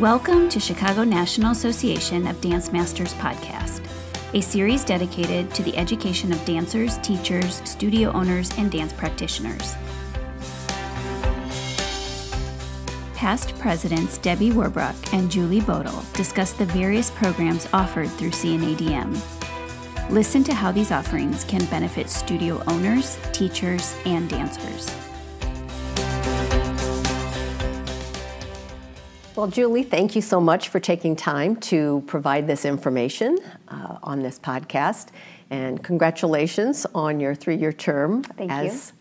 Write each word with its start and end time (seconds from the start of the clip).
Welcome 0.00 0.48
to 0.48 0.58
Chicago 0.58 1.04
National 1.04 1.52
Association 1.52 2.26
of 2.26 2.40
Dance 2.40 2.72
Masters 2.72 3.12
podcast, 3.12 3.84
a 4.32 4.40
series 4.40 4.82
dedicated 4.82 5.52
to 5.52 5.62
the 5.62 5.76
education 5.76 6.32
of 6.32 6.42
dancers, 6.46 6.96
teachers, 7.00 7.60
studio 7.68 8.10
owners, 8.12 8.50
and 8.56 8.72
dance 8.72 8.94
practitioners. 8.94 9.74
Past 13.14 13.54
presidents 13.58 14.16
Debbie 14.16 14.52
Warbrook 14.52 15.12
and 15.12 15.30
Julie 15.30 15.60
Bodel 15.60 16.10
discuss 16.14 16.54
the 16.54 16.64
various 16.64 17.10
programs 17.10 17.68
offered 17.74 18.08
through 18.08 18.30
CNADM. 18.30 19.20
Listen 20.08 20.42
to 20.44 20.54
how 20.54 20.72
these 20.72 20.92
offerings 20.92 21.44
can 21.44 21.66
benefit 21.66 22.08
studio 22.08 22.62
owners, 22.68 23.18
teachers, 23.34 23.94
and 24.06 24.30
dancers. 24.30 24.99
Well, 29.40 29.48
Julie, 29.48 29.84
thank 29.84 30.14
you 30.14 30.20
so 30.20 30.38
much 30.38 30.68
for 30.68 30.80
taking 30.80 31.16
time 31.16 31.56
to 31.72 32.04
provide 32.06 32.46
this 32.46 32.66
information 32.66 33.38
uh, 33.68 33.96
on 34.02 34.20
this 34.20 34.38
podcast. 34.38 35.06
And 35.48 35.82
congratulations 35.82 36.84
on 36.94 37.20
your 37.20 37.34
three 37.34 37.56
year 37.56 37.72
term 37.72 38.22
thank 38.22 38.52
as 38.52 38.92
you. 38.92 38.98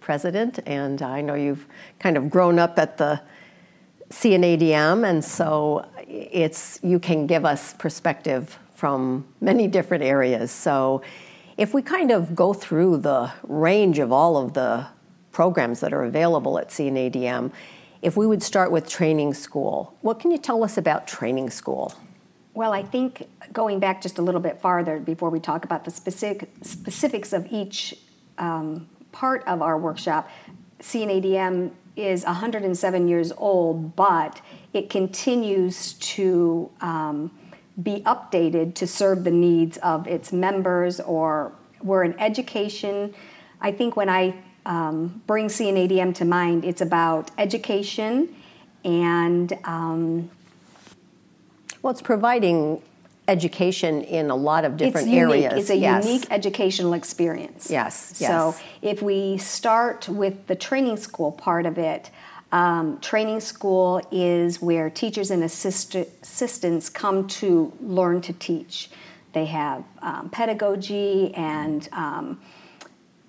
president. 0.00 0.60
And 0.64 1.02
I 1.02 1.20
know 1.20 1.34
you've 1.34 1.66
kind 1.98 2.16
of 2.16 2.30
grown 2.30 2.58
up 2.58 2.78
at 2.78 2.96
the 2.96 3.20
CNADM, 4.08 5.06
and 5.06 5.22
so 5.22 5.86
it's 6.08 6.80
you 6.82 6.98
can 6.98 7.26
give 7.26 7.44
us 7.44 7.74
perspective 7.74 8.58
from 8.74 9.26
many 9.42 9.68
different 9.68 10.04
areas. 10.04 10.50
So 10.50 11.02
if 11.58 11.74
we 11.74 11.82
kind 11.82 12.10
of 12.10 12.34
go 12.34 12.54
through 12.54 12.96
the 12.96 13.30
range 13.42 13.98
of 13.98 14.10
all 14.10 14.38
of 14.38 14.54
the 14.54 14.86
programs 15.32 15.80
that 15.80 15.92
are 15.92 16.04
available 16.04 16.58
at 16.58 16.70
CNADM, 16.70 17.52
if 18.06 18.16
we 18.16 18.24
would 18.24 18.40
start 18.40 18.70
with 18.70 18.88
training 18.88 19.34
school, 19.34 19.92
what 20.00 20.20
can 20.20 20.30
you 20.30 20.38
tell 20.38 20.62
us 20.62 20.78
about 20.78 21.08
training 21.08 21.50
school? 21.50 21.92
Well, 22.54 22.72
I 22.72 22.84
think 22.84 23.28
going 23.52 23.80
back 23.80 24.00
just 24.00 24.18
a 24.18 24.22
little 24.22 24.40
bit 24.40 24.60
farther 24.60 25.00
before 25.00 25.28
we 25.28 25.40
talk 25.40 25.64
about 25.64 25.84
the 25.84 25.90
specific 25.90 26.48
specifics 26.62 27.32
of 27.32 27.48
each 27.50 27.96
um, 28.38 28.88
part 29.10 29.42
of 29.48 29.60
our 29.60 29.76
workshop, 29.76 30.30
CNADM 30.78 31.72
is 31.96 32.24
107 32.24 33.08
years 33.08 33.32
old, 33.36 33.96
but 33.96 34.40
it 34.72 34.88
continues 34.88 35.94
to 35.94 36.70
um, 36.80 37.32
be 37.82 38.02
updated 38.02 38.74
to 38.74 38.86
serve 38.86 39.24
the 39.24 39.32
needs 39.32 39.78
of 39.78 40.06
its 40.06 40.32
members 40.32 41.00
or 41.00 41.50
we're 41.82 42.04
an 42.04 42.14
education. 42.20 43.12
I 43.60 43.72
think 43.72 43.96
when 43.96 44.08
I 44.08 44.36
um, 44.66 45.22
bring 45.26 45.48
CNADM 45.48 46.14
to 46.16 46.24
mind, 46.24 46.64
it's 46.64 46.80
about 46.80 47.30
education 47.38 48.34
and. 48.84 49.56
Um, 49.64 50.30
well, 51.82 51.92
it's 51.92 52.02
providing 52.02 52.82
education 53.28 54.02
in 54.02 54.30
a 54.30 54.36
lot 54.36 54.64
of 54.64 54.76
different 54.76 55.08
it's 55.08 55.16
areas. 55.16 55.52
It's 55.54 55.70
a 55.70 55.76
yes. 55.76 56.04
unique 56.04 56.26
educational 56.30 56.94
experience. 56.94 57.70
Yes, 57.70 58.16
yes. 58.18 58.28
So 58.28 58.56
if 58.82 59.02
we 59.02 59.38
start 59.38 60.08
with 60.08 60.46
the 60.46 60.54
training 60.54 60.96
school 60.96 61.32
part 61.32 61.66
of 61.66 61.78
it, 61.78 62.10
um, 62.52 62.98
training 63.00 63.40
school 63.40 64.00
is 64.10 64.62
where 64.62 64.88
teachers 64.88 65.30
and 65.30 65.42
assist- 65.42 65.94
assistants 65.94 66.88
come 66.88 67.26
to 67.28 67.72
learn 67.80 68.20
to 68.22 68.32
teach. 68.32 68.90
They 69.32 69.46
have 69.46 69.84
um, 70.00 70.30
pedagogy 70.30 71.34
and 71.34 71.88
um, 71.92 72.40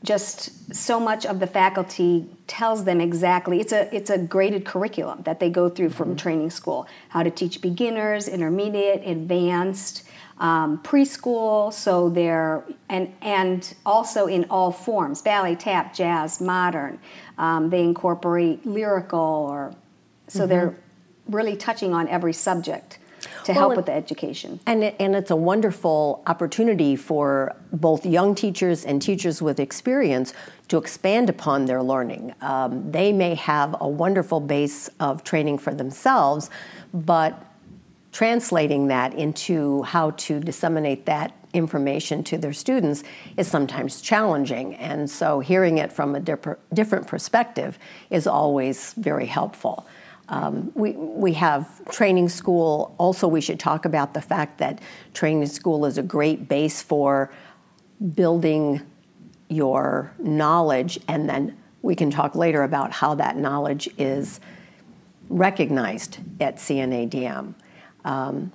just 0.03 0.73
so 0.73 0.99
much 0.99 1.25
of 1.25 1.39
the 1.39 1.47
faculty 1.47 2.29
tells 2.45 2.83
them 2.85 3.01
exactly 3.01 3.59
it's 3.59 3.71
a 3.71 3.93
it's 3.95 4.09
a 4.09 4.17
graded 4.17 4.63
curriculum 4.63 5.21
that 5.23 5.39
they 5.39 5.49
go 5.49 5.69
through 5.69 5.89
from 5.89 6.09
mm-hmm. 6.09 6.17
training 6.17 6.49
school 6.49 6.87
how 7.09 7.23
to 7.23 7.31
teach 7.31 7.61
beginners 7.61 8.27
intermediate 8.27 9.05
advanced 9.07 10.03
um, 10.39 10.77
preschool 10.83 11.73
so 11.73 12.09
they're 12.09 12.63
and 12.89 13.11
and 13.21 13.73
also 13.85 14.27
in 14.27 14.45
all 14.51 14.71
forms 14.71 15.21
ballet 15.21 15.55
tap 15.55 15.95
jazz 15.95 16.39
modern 16.39 16.99
um, 17.39 17.69
they 17.71 17.83
incorporate 17.83 18.65
lyrical 18.65 19.19
or 19.19 19.73
so 20.27 20.41
mm-hmm. 20.41 20.49
they're 20.49 20.75
really 21.27 21.57
touching 21.57 21.93
on 21.93 22.07
every 22.07 22.33
subject 22.33 22.99
to 23.43 23.51
well, 23.51 23.59
help 23.59 23.75
with 23.75 23.85
the 23.85 23.93
education. 23.93 24.59
And, 24.65 24.83
it, 24.83 24.95
and 24.99 25.15
it's 25.15 25.31
a 25.31 25.35
wonderful 25.35 26.23
opportunity 26.27 26.95
for 26.95 27.55
both 27.71 28.05
young 28.05 28.35
teachers 28.35 28.85
and 28.85 29.01
teachers 29.01 29.41
with 29.41 29.59
experience 29.59 30.33
to 30.67 30.77
expand 30.77 31.29
upon 31.29 31.65
their 31.65 31.81
learning. 31.81 32.33
Um, 32.41 32.91
they 32.91 33.11
may 33.13 33.35
have 33.35 33.75
a 33.79 33.87
wonderful 33.87 34.39
base 34.39 34.89
of 34.99 35.23
training 35.23 35.59
for 35.59 35.73
themselves, 35.73 36.49
but 36.93 37.43
translating 38.11 38.87
that 38.87 39.13
into 39.13 39.83
how 39.83 40.11
to 40.11 40.39
disseminate 40.39 41.05
that 41.05 41.33
information 41.53 42.23
to 42.23 42.37
their 42.37 42.53
students 42.53 43.03
is 43.37 43.47
sometimes 43.47 44.01
challenging. 44.01 44.75
And 44.75 45.09
so 45.09 45.39
hearing 45.39 45.77
it 45.77 45.91
from 45.91 46.15
a 46.15 46.19
different 46.19 47.07
perspective 47.07 47.77
is 48.09 48.27
always 48.27 48.93
very 48.93 49.25
helpful. 49.25 49.87
Um, 50.29 50.71
we, 50.75 50.91
we 50.91 51.33
have 51.33 51.85
training 51.89 52.29
school. 52.29 52.93
Also, 52.97 53.27
we 53.27 53.41
should 53.41 53.59
talk 53.59 53.85
about 53.85 54.13
the 54.13 54.21
fact 54.21 54.57
that 54.57 54.79
training 55.13 55.47
school 55.47 55.85
is 55.85 55.97
a 55.97 56.03
great 56.03 56.47
base 56.49 56.81
for 56.81 57.31
building 58.13 58.81
your 59.49 60.13
knowledge, 60.19 60.99
and 61.07 61.29
then 61.29 61.57
we 61.81 61.95
can 61.95 62.11
talk 62.11 62.35
later 62.35 62.63
about 62.63 62.91
how 62.91 63.15
that 63.15 63.37
knowledge 63.37 63.89
is 63.97 64.39
recognized 65.29 66.19
at 66.39 66.57
CNADM. 66.57 67.53
Um, 68.03 68.51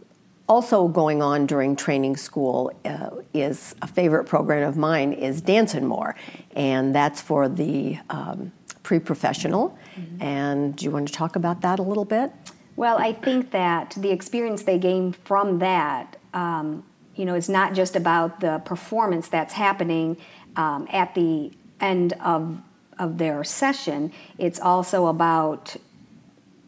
also 0.49 0.89
going 0.89 1.23
on 1.23 1.47
during 1.47 1.77
training 1.77 2.17
school 2.17 2.73
uh, 2.85 3.11
is 3.33 3.75
a 3.81 3.87
favorite 3.87 4.25
program 4.25 4.69
of 4.69 4.77
mine 4.77 5.13
is 5.13 5.41
Dance 5.41 5.73
and 5.73 5.89
More, 5.89 6.15
and 6.55 6.95
that's 6.95 7.23
for 7.23 7.49
the 7.49 7.99
um, 8.11 8.53
pre-professional. 8.83 9.77
Mm-hmm. 9.97 10.23
And 10.23 10.77
do 10.77 10.85
you 10.85 10.91
want 10.91 11.09
to 11.09 11.15
talk 11.15 11.37
about 11.37 11.61
that 11.63 11.79
a 11.79 11.83
little 11.83 12.05
bit? 12.05 12.33
Well, 12.77 12.99
I 12.99 13.13
think 13.13 13.51
that 13.51 13.95
the 13.97 14.11
experience 14.11 14.63
they 14.63 14.79
gain 14.79 15.13
from 15.13 15.59
that, 15.59 16.17
um, 16.33 16.85
you 17.15 17.25
know, 17.25 17.35
is 17.35 17.49
not 17.49 17.75
just 17.75 17.97
about 17.97 18.41
the 18.41 18.63
performance 18.65 19.29
that's 19.29 19.53
happening 19.53 20.17
um, 20.57 20.89
at 20.91 21.15
the 21.15 21.53
end 21.81 22.15
of 22.25 22.61
of 22.99 23.19
their 23.19 23.43
session. 23.43 24.13
It's 24.39 24.61
also 24.61 25.07
about 25.07 25.77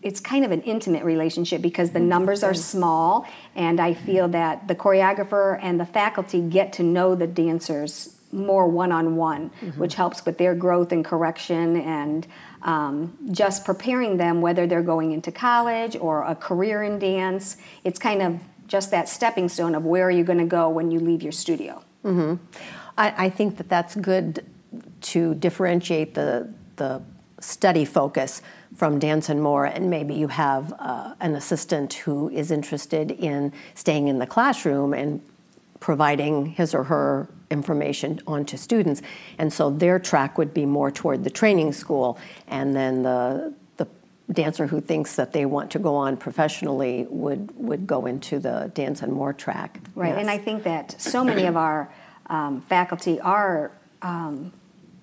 it's 0.03 0.21
kind 0.21 0.45
of 0.45 0.53
an 0.53 0.61
intimate 0.63 1.03
relationship 1.03 1.63
because 1.63 1.93
the 1.93 2.01
numbers 2.01 2.43
are 2.43 2.53
small 2.53 3.27
and 3.57 3.81
i 3.81 3.95
feel 3.95 4.29
that 4.29 4.69
the 4.69 4.75
choreographer 4.75 5.59
and 5.63 5.81
the 5.81 5.87
faculty 5.87 6.43
get 6.43 6.75
to 6.75 6.83
know 6.83 7.15
the 7.15 7.27
dancers 7.27 8.14
more 8.35 8.69
one-on-one 8.69 9.51
mm-hmm. 9.51 9.81
which 9.81 9.95
helps 9.95 10.25
with 10.27 10.37
their 10.39 10.55
growth 10.55 10.93
and 10.93 11.05
correction 11.05 11.77
and 11.77 12.27
um, 12.63 13.17
just 13.31 13.65
preparing 13.65 14.17
them 14.17 14.41
whether 14.41 14.67
they're 14.67 14.83
going 14.83 15.13
into 15.13 15.31
college 15.31 15.97
or 15.97 16.25
a 16.25 16.35
career 16.35 16.83
in 16.83 16.99
dance 16.99 17.57
it's 17.85 17.99
kind 17.99 18.23
of 18.23 18.39
just 18.67 18.91
that 18.91 19.09
stepping 19.09 19.49
stone 19.49 19.75
of 19.75 19.85
where 19.85 20.07
are 20.07 20.11
you 20.11 20.25
going 20.25 20.39
to 20.39 20.47
go 20.47 20.69
when 20.69 20.91
you 20.91 20.99
leave 20.99 21.23
your 21.23 21.33
studio 21.33 21.83
mm-hmm. 22.05 22.35
I, 22.97 23.27
I, 23.27 23.31
think 23.31 23.57
that 23.57 23.69
that's 23.69 23.95
good 23.97 24.45
to 25.03 25.35
differentiate 25.35 26.15
the, 26.15 26.53
the 26.77 27.03
study 27.41 27.85
focus 27.85 28.41
from 28.75 28.99
Dance 28.99 29.29
and 29.29 29.43
More, 29.43 29.67
and 29.67 29.91
maybe 29.91 30.15
you 30.15 30.29
have 30.29 30.73
uh, 30.79 31.15
an 31.21 31.37
assistant 31.37 31.93
who 31.95 32.29
is 32.31 32.51
interested 32.51 33.11
in 33.11 33.53
staying 33.75 34.09
in 34.09 34.19
the 34.19 34.27
classroom 34.27 34.93
and 34.93 35.23
providing 35.79 36.47
his 36.47 36.75
or 36.75 36.85
her 36.85 37.29
information 37.55 38.21
onto 38.27 38.59
students. 38.59 39.01
And 39.39 39.51
so 39.51 39.71
their 39.71 39.99
track 39.99 40.37
would 40.37 40.53
be 40.53 40.67
more 40.67 40.91
toward 40.91 41.25
the 41.25 41.31
training 41.31 41.73
school, 41.73 42.19
and 42.47 42.77
then 42.77 43.03
the 43.03 43.55
the 43.79 43.87
dancer 44.31 44.67
who 44.67 44.81
thinks 44.81 45.17
that 45.17 45.33
they 45.33 45.47
want 45.47 45.71
to 45.71 45.79
go 45.79 45.95
on 45.95 46.19
professionally 46.19 47.07
would 47.09 47.51
would 47.57 47.87
go 47.87 48.05
into 48.05 48.39
the 48.39 48.71
dance 48.75 49.01
and 49.01 49.13
more 49.13 49.33
track. 49.33 49.81
Right, 49.95 50.09
yes. 50.09 50.19
and 50.21 50.31
I 50.31 50.37
think 50.37 50.65
that 50.65 51.01
so 51.01 51.25
many 51.25 51.47
of 51.47 51.57
our 51.57 51.91
um, 52.27 52.61
faculty 52.63 53.19
are 53.21 53.71
um, 54.03 54.53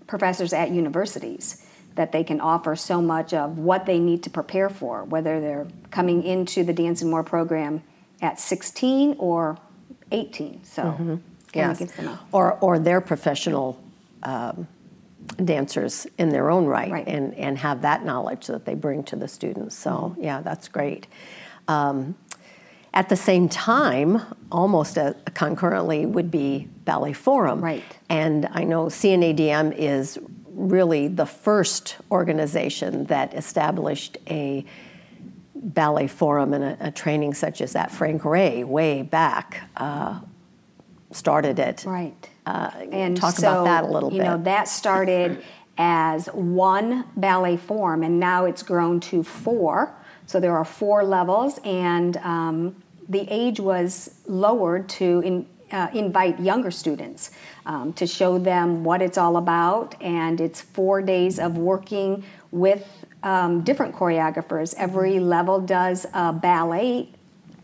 professors 0.06 0.54
at 0.54 0.69
universities 0.69 1.65
that 1.95 2.12
they 2.12 2.24
can 2.24 2.39
offer 2.39 2.75
so 2.75 3.01
much 3.01 3.33
of 3.33 3.57
what 3.59 3.86
they 3.86 4.00
need 4.00 4.24
to 4.24 4.30
prepare 4.30 4.69
for, 4.69 5.04
whether 5.04 5.42
they're 5.42 5.68
coming 5.89 6.24
into 6.24 6.63
the 6.63 6.71
Dance 6.74 7.01
and 7.01 7.12
More 7.12 7.24
program 7.24 7.83
at 8.21 8.39
16 8.39 9.15
or 9.18 9.57
18. 10.12 10.63
So. 10.63 10.83
Mm-hmm 10.83 11.15
yes. 11.56 11.81
or 12.31 12.53
or 12.59 12.80
they're 12.80 13.01
professional 13.01 13.81
um, 14.24 14.68
dancers 15.44 16.07
in 16.18 16.30
their 16.30 16.50
own 16.50 16.65
right, 16.65 16.92
right, 16.92 17.07
and 17.07 17.33
and 17.36 17.57
have 17.59 17.81
that 17.81 18.06
knowledge 18.06 18.48
that 18.48 18.65
they 18.65 18.75
bring 18.75 19.03
to 19.03 19.15
the 19.15 19.27
students. 19.27 19.75
So 19.75 19.92
mm-hmm. 19.92 20.24
yeah, 20.24 20.42
that's 20.42 20.68
great. 20.68 21.07
Um, 21.68 22.15
at 22.94 23.07
the 23.07 23.15
same 23.15 23.48
time, 23.48 24.21
almost 24.51 24.98
a, 24.98 25.15
a 25.25 25.31
concurrently, 25.31 26.06
would 26.06 26.30
be 26.30 26.68
Ballet 26.83 27.13
Forum. 27.13 27.62
Right. 27.62 27.83
And 28.09 28.50
I 28.51 28.65
know 28.65 28.88
CNADM 28.88 29.74
is 29.77 30.19
really 30.54 31.07
the 31.07 31.25
first 31.25 31.97
organization 32.12 33.06
that 33.06 33.33
established 33.33 34.18
a 34.30 34.65
ballet 35.56 36.07
forum 36.07 36.54
and 36.54 36.63
a, 36.63 36.88
a, 36.88 36.92
training 36.92 37.33
such 37.33 37.62
as 37.62 37.74
that. 37.74 37.92
Frank 37.92 38.25
Ray, 38.25 38.63
way 38.63 39.04
back, 39.04 39.69
uh, 39.77 40.19
started 41.11 41.59
it. 41.59 41.83
Right. 41.85 42.29
Uh, 42.45 42.71
and 42.91 43.15
talk 43.15 43.35
so, 43.35 43.49
about 43.49 43.63
that 43.65 43.83
a 43.83 43.87
little 43.87 44.11
you 44.11 44.19
bit. 44.19 44.25
You 44.25 44.31
know, 44.31 44.43
that 44.43 44.67
started 44.67 45.43
as 45.77 46.27
one 46.27 47.05
ballet 47.15 47.57
form, 47.57 48.03
and 48.03 48.19
now 48.19 48.45
it's 48.45 48.63
grown 48.63 48.99
to 48.99 49.23
four. 49.23 49.95
So 50.25 50.39
there 50.39 50.55
are 50.55 50.65
four 50.65 51.03
levels, 51.03 51.59
and 51.63 52.17
um, 52.17 52.75
the 53.09 53.25
age 53.29 53.59
was 53.59 54.15
lowered 54.27 54.87
to 54.89 55.21
in, 55.21 55.45
uh, 55.71 55.89
invite 55.93 56.39
younger 56.39 56.71
students 56.71 57.31
um, 57.65 57.93
to 57.93 58.05
show 58.07 58.37
them 58.37 58.83
what 58.83 59.01
it's 59.01 59.17
all 59.17 59.37
about. 59.37 60.01
And 60.01 60.39
it's 60.39 60.61
four 60.61 61.01
days 61.01 61.39
of 61.39 61.57
working 61.57 62.23
with 62.51 63.05
um, 63.23 63.61
different 63.61 63.95
choreographers. 63.95 64.73
Every 64.77 65.19
level 65.19 65.61
does 65.61 66.05
a 66.13 66.33
ballet 66.33 67.09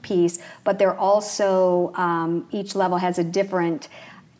piece, 0.07 0.39
but 0.63 0.79
they're 0.79 0.97
also, 0.97 1.93
um, 1.95 2.47
each 2.51 2.75
level 2.75 2.97
has 2.97 3.19
a 3.19 3.23
different 3.23 3.89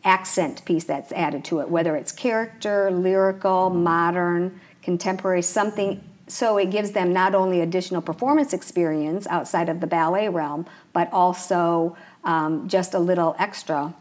accent 0.04 0.64
piece 0.66 0.86
that's 0.86 1.12
added 1.12 1.44
to 1.44 1.60
it, 1.60 1.70
whether 1.70 1.96
it's 1.96 2.12
character, 2.12 2.90
lyrical, 2.92 3.70
modern, 3.70 4.60
contemporary, 4.82 5.42
something. 5.42 6.02
So 6.28 6.58
it 6.58 6.72
gives 6.72 6.92
them 6.92 7.14
not 7.14 7.36
only 7.36 7.62
additional 7.62 8.02
performance 8.02 8.54
experience 8.54 9.28
outside 9.28 9.70
of 9.70 9.80
the 9.82 9.88
ballet 9.88 10.30
realm, 10.30 10.66
but 10.94 11.12
also 11.12 11.98
um, 12.24 12.68
just 12.68 12.94
a 12.94 13.00
little 13.00 13.36
extra. 13.38 13.94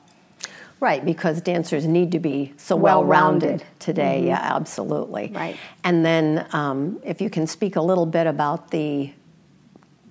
Right, 0.78 1.02
because 1.04 1.40
dancers 1.40 1.86
need 1.86 2.12
to 2.12 2.20
be 2.20 2.52
so 2.58 2.76
well 2.76 3.02
rounded 3.02 3.64
today. 3.78 4.18
Mm-hmm. 4.18 4.28
Yeah, 4.28 4.56
absolutely. 4.56 5.32
Right. 5.34 5.56
And 5.82 6.04
then, 6.04 6.46
um, 6.52 7.00
if 7.02 7.20
you 7.20 7.30
can 7.30 7.46
speak 7.46 7.76
a 7.76 7.80
little 7.80 8.06
bit 8.06 8.26
about 8.26 8.70
the 8.70 9.12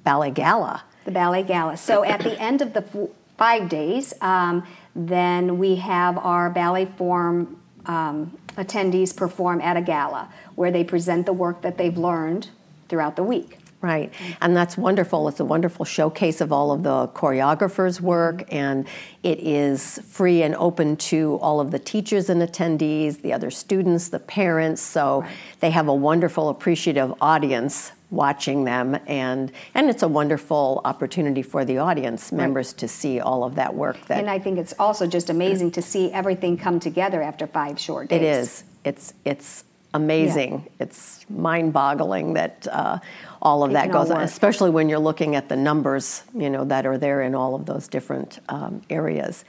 ballet 0.03 0.31
gala. 0.31 0.83
The 1.05 1.11
ballet 1.11 1.43
gala. 1.43 1.77
So, 1.77 2.03
at 2.03 2.21
the 2.21 2.39
end 2.39 2.61
of 2.61 2.73
the 2.73 2.81
f- 2.81 3.09
five 3.37 3.69
days, 3.69 4.13
um, 4.21 4.65
then 4.95 5.57
we 5.57 5.75
have 5.75 6.17
our 6.17 6.49
ballet 6.49 6.85
form 6.85 7.61
um, 7.85 8.37
attendees 8.55 9.15
perform 9.15 9.61
at 9.61 9.77
a 9.77 9.81
gala 9.81 10.29
where 10.55 10.71
they 10.71 10.83
present 10.83 11.25
the 11.25 11.33
work 11.33 11.61
that 11.61 11.77
they've 11.77 11.97
learned 11.97 12.49
throughout 12.87 13.15
the 13.15 13.23
week. 13.23 13.59
Right, 13.81 14.11
and 14.41 14.57
that's 14.57 14.77
wonderful. 14.77 15.27
It's 15.27 15.39
a 15.39 15.45
wonderful 15.45 15.85
showcase 15.85 16.41
of 16.41 16.51
all 16.51 16.71
of 16.71 16.81
the 16.81 17.07
choreographers' 17.09 18.01
work, 18.01 18.43
and 18.51 18.87
it 19.21 19.39
is 19.39 19.99
free 20.07 20.41
and 20.41 20.55
open 20.55 20.97
to 20.97 21.35
all 21.35 21.59
of 21.59 21.69
the 21.69 21.77
teachers 21.77 22.27
and 22.27 22.41
attendees, 22.41 23.21
the 23.21 23.31
other 23.31 23.51
students, 23.51 24.09
the 24.09 24.17
parents. 24.17 24.81
So 24.81 25.21
right. 25.21 25.31
they 25.59 25.69
have 25.69 25.87
a 25.87 25.93
wonderful, 25.93 26.49
appreciative 26.49 27.13
audience 27.21 27.91
watching 28.11 28.63
them, 28.63 28.97
and 29.07 29.51
and 29.73 29.89
it's 29.89 30.03
a 30.03 30.07
wonderful 30.07 30.81
opportunity 30.85 31.41
for 31.41 31.65
the 31.65 31.77
audience 31.77 32.31
members 32.31 32.69
right. 32.69 32.77
to 32.79 32.87
see 32.87 33.19
all 33.19 33.43
of 33.43 33.55
that 33.55 33.73
work. 33.73 33.97
That 34.07 34.19
and 34.19 34.29
I 34.29 34.39
think 34.39 34.57
it's 34.59 34.73
also 34.79 35.07
just 35.07 35.29
amazing 35.29 35.71
to 35.71 35.81
see 35.81 36.11
everything 36.11 36.57
come 36.57 36.79
together 36.79 37.21
after 37.21 37.47
five 37.47 37.79
short 37.79 38.09
days. 38.09 38.21
It 38.21 38.23
is. 38.23 38.63
It's 38.83 39.13
it's 39.25 39.63
amazing. 39.93 40.51
Yeah. 40.51 40.85
It's 40.85 41.25
mind-boggling 41.29 42.33
that 42.33 42.67
uh, 42.69 42.99
all 43.41 43.63
of 43.63 43.71
it 43.71 43.75
that 43.75 43.91
goes 43.91 44.11
on, 44.11 44.21
especially 44.21 44.69
when 44.69 44.89
you're 44.89 44.99
looking 44.99 45.35
at 45.35 45.47
the 45.47 45.55
numbers, 45.55 46.23
you 46.33 46.49
know, 46.49 46.65
that 46.65 46.85
are 46.85 46.97
there 46.97 47.21
in 47.21 47.33
all 47.33 47.55
of 47.55 47.65
those 47.65 47.87
different 47.87 48.39
um, 48.49 48.81
areas. 48.89 49.45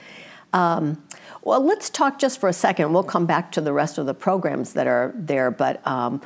Um, 0.53 1.03
well, 1.43 1.61
let's 1.61 1.89
talk 1.89 2.17
just 2.17 2.39
for 2.39 2.47
a 2.47 2.53
second. 2.53 2.93
We'll 2.93 3.03
come 3.03 3.25
back 3.25 3.51
to 3.53 3.61
the 3.61 3.73
rest 3.73 3.97
of 3.97 4.05
the 4.05 4.13
programs 4.13 4.73
that 4.73 4.87
are 4.87 5.11
there, 5.15 5.51
but 5.51 5.85
um, 5.85 6.21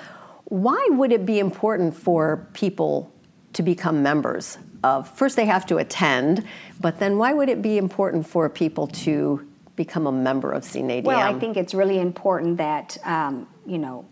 why 0.52 0.86
would 0.92 1.14
it 1.14 1.26
be 1.26 1.40
important 1.40 1.96
for 1.96 2.46
people 2.52 3.10
to 3.54 3.64
become 3.64 4.04
members 4.04 4.58
of? 4.84 5.08
First, 5.18 5.38
they 5.38 5.46
have 5.46 5.66
to 5.68 5.78
attend, 5.78 6.44
but 6.82 7.00
then 7.00 7.18
why 7.18 7.32
would 7.32 7.48
it 7.48 7.62
be 7.62 7.78
important 7.78 8.28
for 8.28 8.50
people 8.50 8.88
to 8.88 9.48
become 9.78 10.08
a 10.08 10.12
member 10.12 10.52
of 10.52 10.64
CNADM? 10.64 11.06
Well, 11.06 11.20
I 11.20 11.40
think 11.40 11.56
it's 11.56 11.74
really 11.74 12.00
important 12.00 12.58
that 12.58 12.98
um, 13.06 13.48
you 13.66 13.78
know 13.78 14.06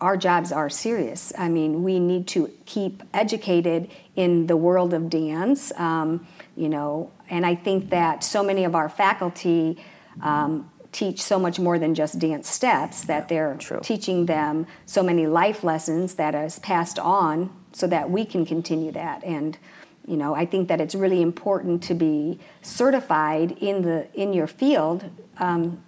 our 0.00 0.16
jobs 0.16 0.52
are 0.52 0.70
serious. 0.70 1.32
I 1.36 1.48
mean, 1.48 1.82
we 1.82 1.98
need 1.98 2.28
to 2.28 2.52
keep 2.66 3.02
educated 3.12 3.90
in 4.14 4.46
the 4.46 4.56
world 4.56 4.94
of 4.94 5.10
dance, 5.10 5.72
um, 5.76 6.24
you 6.56 6.68
know, 6.68 7.10
and 7.28 7.44
I 7.44 7.56
think 7.56 7.90
that 7.90 8.22
so 8.22 8.44
many 8.44 8.62
of 8.62 8.76
our 8.76 8.88
faculty 8.88 9.82
um, 10.22 10.70
teach 10.94 11.20
so 11.20 11.38
much 11.38 11.58
more 11.58 11.78
than 11.78 11.94
just 11.94 12.18
dance 12.18 12.48
steps, 12.48 13.04
that 13.04 13.28
they're 13.28 13.56
True. 13.58 13.80
teaching 13.82 14.26
them 14.26 14.66
so 14.86 15.02
many 15.02 15.26
life 15.26 15.64
lessons 15.64 16.14
that 16.14 16.34
is 16.34 16.58
passed 16.60 16.98
on 16.98 17.50
so 17.72 17.86
that 17.88 18.08
we 18.10 18.24
can 18.24 18.46
continue 18.46 18.92
that. 18.92 19.24
And, 19.24 19.58
you 20.06 20.16
know, 20.16 20.34
I 20.34 20.46
think 20.46 20.68
that 20.68 20.80
it's 20.80 20.94
really 20.94 21.20
important 21.20 21.82
to 21.84 21.94
be 21.94 22.38
certified 22.62 23.58
in 23.60 23.82
the 23.82 24.06
in 24.14 24.32
your 24.32 24.46
field 24.46 25.04
um, 25.38 25.82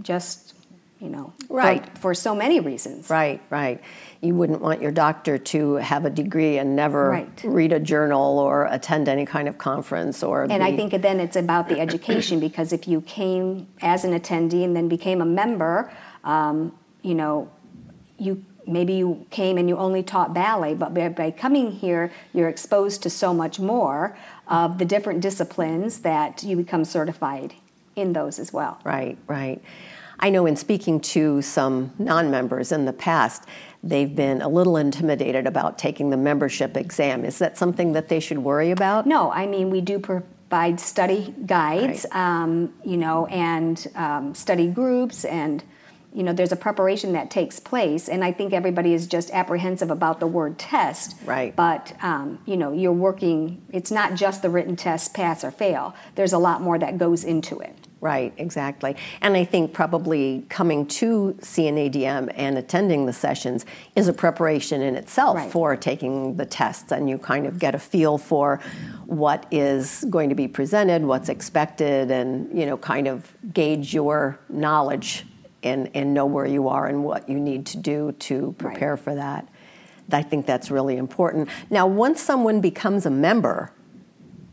just 0.00 0.54
you 1.00 1.08
know, 1.08 1.32
right. 1.48 1.84
For, 1.94 2.00
for, 2.00 2.14
so 2.14 2.34
many 2.34 2.60
reasons. 2.60 3.08
Right, 3.08 3.40
right. 3.48 3.80
You 4.20 4.34
wouldn't 4.34 4.60
want 4.60 4.82
your 4.82 4.90
doctor 4.90 5.38
to 5.38 5.74
have 5.76 6.04
a 6.04 6.10
degree 6.10 6.58
and 6.58 6.76
never 6.76 7.08
right. 7.08 7.40
read 7.42 7.72
a 7.72 7.80
journal 7.80 8.38
or 8.38 8.66
attend 8.66 9.08
any 9.08 9.24
kind 9.24 9.48
of 9.48 9.56
conference 9.56 10.22
or. 10.22 10.42
And 10.42 10.50
be... 10.50 10.60
I 10.60 10.76
think 10.76 11.00
then 11.00 11.18
it's 11.18 11.36
about 11.36 11.68
the 11.68 11.80
education 11.80 12.38
because 12.48 12.72
if 12.72 12.86
you 12.86 13.00
came 13.00 13.66
as 13.80 14.04
an 14.04 14.18
attendee 14.18 14.62
and 14.62 14.76
then 14.76 14.88
became 14.88 15.22
a 15.22 15.26
member, 15.26 15.90
um, 16.22 16.78
you 17.02 17.14
know, 17.14 17.50
you 18.18 18.44
maybe 18.66 18.92
you 18.92 19.26
came 19.30 19.56
and 19.56 19.68
you 19.68 19.76
only 19.78 20.02
taught 20.02 20.34
ballet, 20.34 20.74
but 20.74 20.92
by, 20.92 21.08
by 21.08 21.30
coming 21.30 21.72
here, 21.72 22.12
you're 22.34 22.48
exposed 22.48 23.02
to 23.02 23.10
so 23.10 23.32
much 23.32 23.58
more 23.58 24.16
of 24.48 24.78
the 24.78 24.84
different 24.84 25.22
disciplines 25.22 26.00
that 26.00 26.42
you 26.42 26.56
become 26.56 26.84
certified 26.84 27.54
in 27.96 28.12
those 28.12 28.38
as 28.38 28.52
well. 28.52 28.78
Right, 28.84 29.18
right. 29.26 29.62
I 30.20 30.30
know 30.30 30.46
in 30.46 30.56
speaking 30.56 31.00
to 31.00 31.42
some 31.42 31.92
non 31.98 32.30
members 32.30 32.72
in 32.72 32.84
the 32.84 32.92
past, 32.92 33.44
they've 33.82 34.14
been 34.14 34.42
a 34.42 34.48
little 34.48 34.76
intimidated 34.76 35.46
about 35.46 35.78
taking 35.78 36.10
the 36.10 36.16
membership 36.16 36.76
exam. 36.76 37.24
Is 37.24 37.38
that 37.38 37.56
something 37.56 37.92
that 37.92 38.08
they 38.08 38.20
should 38.20 38.38
worry 38.38 38.70
about? 38.70 39.06
No, 39.06 39.32
I 39.32 39.46
mean, 39.46 39.70
we 39.70 39.80
do 39.80 39.98
provide 39.98 40.78
study 40.78 41.34
guides, 41.46 42.06
right. 42.12 42.42
um, 42.42 42.74
you 42.84 42.98
know, 42.98 43.26
and 43.26 43.86
um, 43.94 44.34
study 44.34 44.68
groups 44.68 45.24
and 45.24 45.64
you 46.12 46.24
know 46.24 46.32
there's 46.32 46.52
a 46.52 46.56
preparation 46.56 47.12
that 47.12 47.30
takes 47.30 47.60
place 47.60 48.08
and 48.08 48.24
i 48.24 48.32
think 48.32 48.52
everybody 48.52 48.94
is 48.94 49.06
just 49.06 49.30
apprehensive 49.30 49.90
about 49.90 50.18
the 50.18 50.26
word 50.26 50.58
test 50.58 51.14
right 51.24 51.54
but 51.54 51.92
um, 52.02 52.38
you 52.46 52.56
know 52.56 52.72
you're 52.72 52.92
working 52.92 53.62
it's 53.72 53.90
not 53.90 54.14
just 54.14 54.42
the 54.42 54.50
written 54.50 54.74
test 54.74 55.14
pass 55.14 55.44
or 55.44 55.50
fail 55.50 55.94
there's 56.16 56.32
a 56.32 56.38
lot 56.38 56.60
more 56.60 56.78
that 56.78 56.98
goes 56.98 57.22
into 57.22 57.60
it 57.60 57.79
Right, 58.00 58.32
exactly. 58.38 58.96
And 59.20 59.36
I 59.36 59.44
think 59.44 59.74
probably 59.74 60.46
coming 60.48 60.86
to 60.86 61.36
CNADM 61.40 62.32
and 62.34 62.56
attending 62.56 63.04
the 63.04 63.12
sessions 63.12 63.66
is 63.94 64.08
a 64.08 64.14
preparation 64.14 64.80
in 64.80 64.96
itself 64.96 65.36
right. 65.36 65.52
for 65.52 65.76
taking 65.76 66.36
the 66.36 66.46
tests, 66.46 66.92
and 66.92 67.10
you 67.10 67.18
kind 67.18 67.44
of 67.44 67.58
get 67.58 67.74
a 67.74 67.78
feel 67.78 68.16
for 68.16 68.60
what 69.04 69.46
is 69.50 70.06
going 70.08 70.30
to 70.30 70.34
be 70.34 70.48
presented, 70.48 71.04
what's 71.04 71.28
expected, 71.28 72.10
and 72.10 72.58
you 72.58 72.64
know, 72.64 72.78
kind 72.78 73.06
of 73.06 73.36
gauge 73.52 73.92
your 73.92 74.38
knowledge 74.48 75.26
and, 75.62 75.90
and 75.92 76.14
know 76.14 76.24
where 76.24 76.46
you 76.46 76.68
are 76.68 76.86
and 76.86 77.04
what 77.04 77.28
you 77.28 77.38
need 77.38 77.66
to 77.66 77.76
do 77.76 78.12
to 78.12 78.54
prepare 78.56 78.94
right. 78.94 79.04
for 79.04 79.14
that. 79.14 79.46
I 80.10 80.22
think 80.22 80.46
that's 80.46 80.70
really 80.70 80.96
important. 80.96 81.50
Now, 81.68 81.86
once 81.86 82.22
someone 82.22 82.62
becomes 82.62 83.04
a 83.04 83.10
member, 83.10 83.72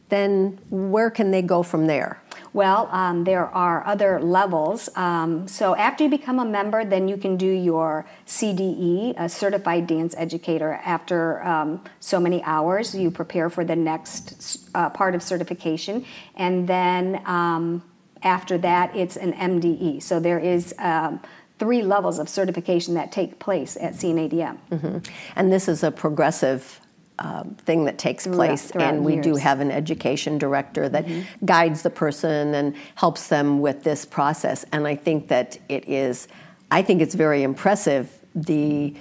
then 0.09 0.59
where 0.69 1.09
can 1.09 1.31
they 1.31 1.41
go 1.41 1.63
from 1.63 1.87
there? 1.87 2.21
Well, 2.53 2.89
um, 2.91 3.23
there 3.23 3.45
are 3.45 3.85
other 3.85 4.19
levels. 4.19 4.89
Um, 4.95 5.47
so 5.47 5.75
after 5.75 6.03
you 6.03 6.09
become 6.09 6.39
a 6.39 6.45
member, 6.45 6.85
then 6.85 7.07
you 7.07 7.17
can 7.17 7.37
do 7.37 7.47
your 7.47 8.05
CDE, 8.25 9.13
a 9.17 9.29
Certified 9.29 9.87
Dance 9.87 10.15
Educator. 10.17 10.79
After 10.85 11.43
um, 11.43 11.83
so 11.99 12.19
many 12.19 12.43
hours, 12.43 12.95
you 12.95 13.11
prepare 13.11 13.49
for 13.49 13.63
the 13.63 13.75
next 13.75 14.69
uh, 14.73 14.89
part 14.89 15.15
of 15.15 15.21
certification, 15.21 16.05
and 16.35 16.67
then 16.67 17.21
um, 17.25 17.83
after 18.23 18.57
that, 18.59 18.95
it's 18.95 19.17
an 19.17 19.33
MDE. 19.33 20.01
So 20.01 20.19
there 20.19 20.39
is 20.39 20.73
um, 20.79 21.21
three 21.59 21.81
levels 21.81 22.19
of 22.19 22.29
certification 22.29 22.93
that 22.95 23.11
take 23.11 23.39
place 23.39 23.77
at 23.79 23.93
CNADM. 23.93 24.57
Mm-hmm. 24.71 24.97
And 25.35 25.51
this 25.51 25.67
is 25.67 25.83
a 25.83 25.91
progressive 25.91 26.79
uh, 27.19 27.43
thing 27.59 27.85
that 27.85 27.97
takes 27.97 28.27
place, 28.27 28.71
throughout 28.71 28.93
and 28.93 29.05
we 29.05 29.13
years. 29.13 29.23
do 29.23 29.35
have 29.35 29.59
an 29.59 29.71
education 29.71 30.37
director 30.37 30.87
that 30.87 31.05
mm-hmm. 31.05 31.45
guides 31.45 31.81
the 31.81 31.89
person 31.89 32.53
and 32.53 32.75
helps 32.95 33.27
them 33.27 33.59
with 33.59 33.83
this 33.83 34.05
process. 34.05 34.65
And 34.71 34.87
I 34.87 34.95
think 34.95 35.27
that 35.29 35.57
it 35.67 35.87
is, 35.89 36.27
I 36.69 36.81
think 36.81 37.01
it's 37.01 37.15
very 37.15 37.43
impressive 37.43 38.11
the 38.35 38.95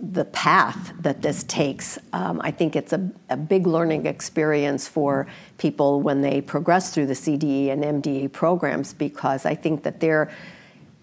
the 0.00 0.24
path 0.26 0.92
that 1.00 1.22
this 1.22 1.42
takes. 1.44 1.98
Um, 2.12 2.40
I 2.44 2.52
think 2.52 2.76
it's 2.76 2.92
a, 2.92 3.10
a 3.30 3.36
big 3.36 3.66
learning 3.66 4.06
experience 4.06 4.86
for 4.86 5.26
people 5.58 6.00
when 6.00 6.22
they 6.22 6.40
progress 6.40 6.94
through 6.94 7.06
the 7.06 7.14
CDE 7.14 7.70
and 7.70 7.82
MDE 7.82 8.32
programs 8.32 8.92
because 8.92 9.44
I 9.44 9.56
think 9.56 9.82
that 9.82 9.98
they're 9.98 10.30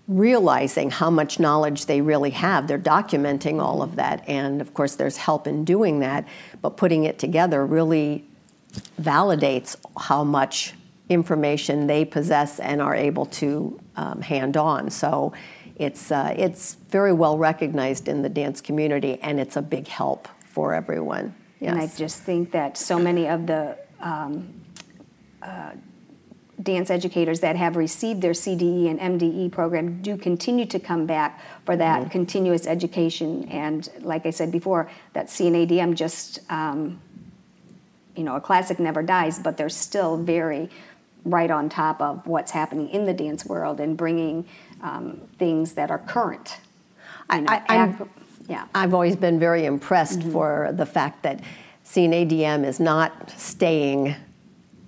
realizing 0.07 0.91
how 0.91 1.09
much 1.09 1.39
knowledge 1.39 1.87
they 1.87 2.01
really 2.01 2.29
have. 2.29 2.67
They're 2.67 2.77
documenting 2.77 3.61
all 3.61 3.81
of 3.81 3.95
that, 3.95 4.27
and 4.27 4.61
of 4.61 4.73
course, 4.73 4.95
there's 4.95 5.17
help 5.17 5.47
in 5.47 5.65
doing 5.65 5.99
that, 5.99 6.27
but 6.61 6.77
putting 6.77 7.03
it 7.05 7.17
together 7.17 7.65
really 7.65 8.25
validates 9.01 9.75
how 9.97 10.23
much 10.23 10.73
information 11.09 11.87
they 11.87 12.03
possess 12.03 12.59
and 12.59 12.81
are 12.81 12.95
able 12.95 13.25
to 13.25 13.79
um, 13.95 14.21
hand 14.21 14.57
on. 14.57 14.89
So 14.89 15.33
it's, 15.75 16.11
uh, 16.11 16.33
it's 16.37 16.75
very 16.89 17.13
well 17.13 17.37
recognized 17.37 18.07
in 18.07 18.21
the 18.21 18.29
dance 18.29 18.61
community, 18.61 19.19
and 19.21 19.39
it's 19.39 19.55
a 19.55 19.61
big 19.61 19.87
help 19.87 20.27
for 20.39 20.73
everyone. 20.73 21.35
Yes. 21.59 21.71
And 21.71 21.81
I 21.81 21.87
just 21.87 22.21
think 22.21 22.51
that 22.51 22.77
so 22.77 22.99
many 22.99 23.27
of 23.27 23.47
the 23.47 23.77
um, 23.99 24.61
uh, 25.41 25.71
dance 26.61 26.89
educators 26.89 27.41
that 27.41 27.55
have 27.55 27.75
received 27.75 28.21
their 28.21 28.31
CDE 28.31 28.89
and 28.89 29.19
MDE 29.19 29.51
program 29.51 30.01
do 30.01 30.17
continue 30.17 30.65
to 30.65 30.79
come 30.79 31.05
back 31.05 31.41
for 31.65 31.75
that 31.75 32.01
mm-hmm. 32.01 32.09
continuous 32.09 32.65
education. 32.65 33.47
And 33.49 33.87
like 34.01 34.25
I 34.25 34.29
said 34.29 34.51
before, 34.51 34.89
that 35.13 35.27
CNADM 35.27 35.95
just, 35.95 36.39
um, 36.49 37.01
you 38.15 38.23
know, 38.23 38.35
a 38.35 38.41
classic 38.41 38.79
never 38.79 39.03
dies, 39.03 39.39
but 39.39 39.57
they're 39.57 39.69
still 39.69 40.17
very 40.17 40.69
right 41.25 41.51
on 41.51 41.69
top 41.69 42.01
of 42.01 42.25
what's 42.25 42.51
happening 42.51 42.89
in 42.89 43.05
the 43.05 43.13
dance 43.13 43.45
world 43.45 43.79
and 43.79 43.97
bringing 43.97 44.45
um, 44.81 45.21
things 45.37 45.73
that 45.73 45.91
are 45.91 45.99
current. 45.99 46.59
Know, 47.29 47.45
I, 47.47 47.95
yeah. 48.47 48.67
I've 48.75 48.93
always 48.93 49.15
been 49.15 49.39
very 49.39 49.65
impressed 49.65 50.19
mm-hmm. 50.19 50.31
for 50.31 50.71
the 50.71 50.85
fact 50.85 51.23
that 51.23 51.41
CNADM 51.83 52.63
is 52.63 52.79
not 52.79 53.31
staying 53.31 54.15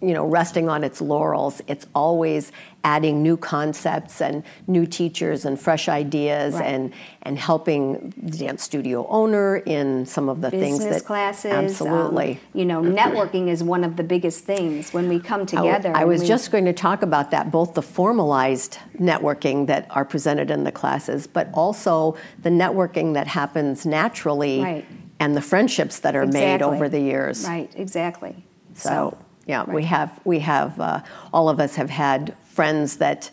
you 0.01 0.13
know, 0.13 0.25
resting 0.25 0.69
on 0.69 0.83
its 0.83 1.01
laurels. 1.01 1.61
It's 1.67 1.87
always 1.95 2.51
adding 2.83 3.23
new 3.23 3.35
concepts 3.35 4.21
and 4.21 4.43
new 4.67 4.85
teachers 4.85 5.43
and 5.43 5.59
fresh 5.59 5.89
ideas 5.89 6.53
right. 6.53 6.65
and 6.65 6.93
and 7.23 7.37
helping 7.37 8.13
the 8.15 8.37
dance 8.37 8.63
studio 8.63 9.05
owner 9.07 9.57
in 9.57 10.05
some 10.05 10.29
of 10.29 10.41
the 10.41 10.51
Business 10.51 10.79
things 10.79 10.85
that 10.85 11.05
classes. 11.05 11.51
Absolutely. 11.51 12.31
Um, 12.33 12.39
you 12.53 12.65
know, 12.65 12.81
networking 12.81 13.47
is 13.47 13.63
one 13.63 13.83
of 13.83 13.97
the 13.97 14.03
biggest 14.03 14.45
things 14.45 14.93
when 14.93 15.09
we 15.09 15.19
come 15.19 15.45
together. 15.45 15.91
I, 15.95 16.01
I 16.01 16.05
was 16.05 16.21
we, 16.21 16.27
just 16.27 16.51
going 16.51 16.65
to 16.65 16.73
talk 16.73 17.01
about 17.01 17.31
that, 17.31 17.51
both 17.51 17.73
the 17.73 17.81
formalized 17.81 18.77
networking 18.99 19.67
that 19.67 19.87
are 19.89 20.05
presented 20.05 20.51
in 20.51 20.63
the 20.63 20.71
classes, 20.71 21.27
but 21.27 21.49
also 21.53 22.15
the 22.43 22.49
networking 22.49 23.15
that 23.15 23.27
happens 23.27 23.85
naturally 23.85 24.61
right. 24.61 24.85
and 25.19 25.35
the 25.35 25.41
friendships 25.41 25.99
that 25.99 26.15
are 26.15 26.23
exactly. 26.23 26.51
made 26.51 26.61
over 26.61 26.87
the 26.87 27.01
years. 27.01 27.45
Right, 27.45 27.71
exactly. 27.75 28.45
so, 28.73 28.89
so 28.89 29.17
yeah, 29.47 29.59
right. 29.59 29.69
we 29.69 29.83
have 29.83 30.19
we 30.25 30.39
have 30.39 30.79
uh, 30.79 31.01
all 31.33 31.49
of 31.49 31.59
us 31.59 31.75
have 31.75 31.89
had 31.89 32.35
friends 32.43 32.97
that 32.97 33.31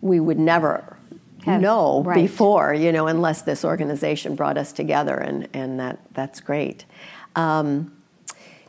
we 0.00 0.18
would 0.18 0.38
never 0.38 0.96
have, 1.44 1.60
know 1.60 2.02
right. 2.02 2.14
before, 2.14 2.72
you 2.74 2.90
know, 2.92 3.06
unless 3.06 3.42
this 3.42 3.64
organization 3.64 4.34
brought 4.34 4.56
us 4.56 4.72
together, 4.72 5.16
and 5.16 5.48
and 5.52 5.78
that 5.78 6.00
that's 6.14 6.40
great. 6.40 6.86
Um, 7.36 7.92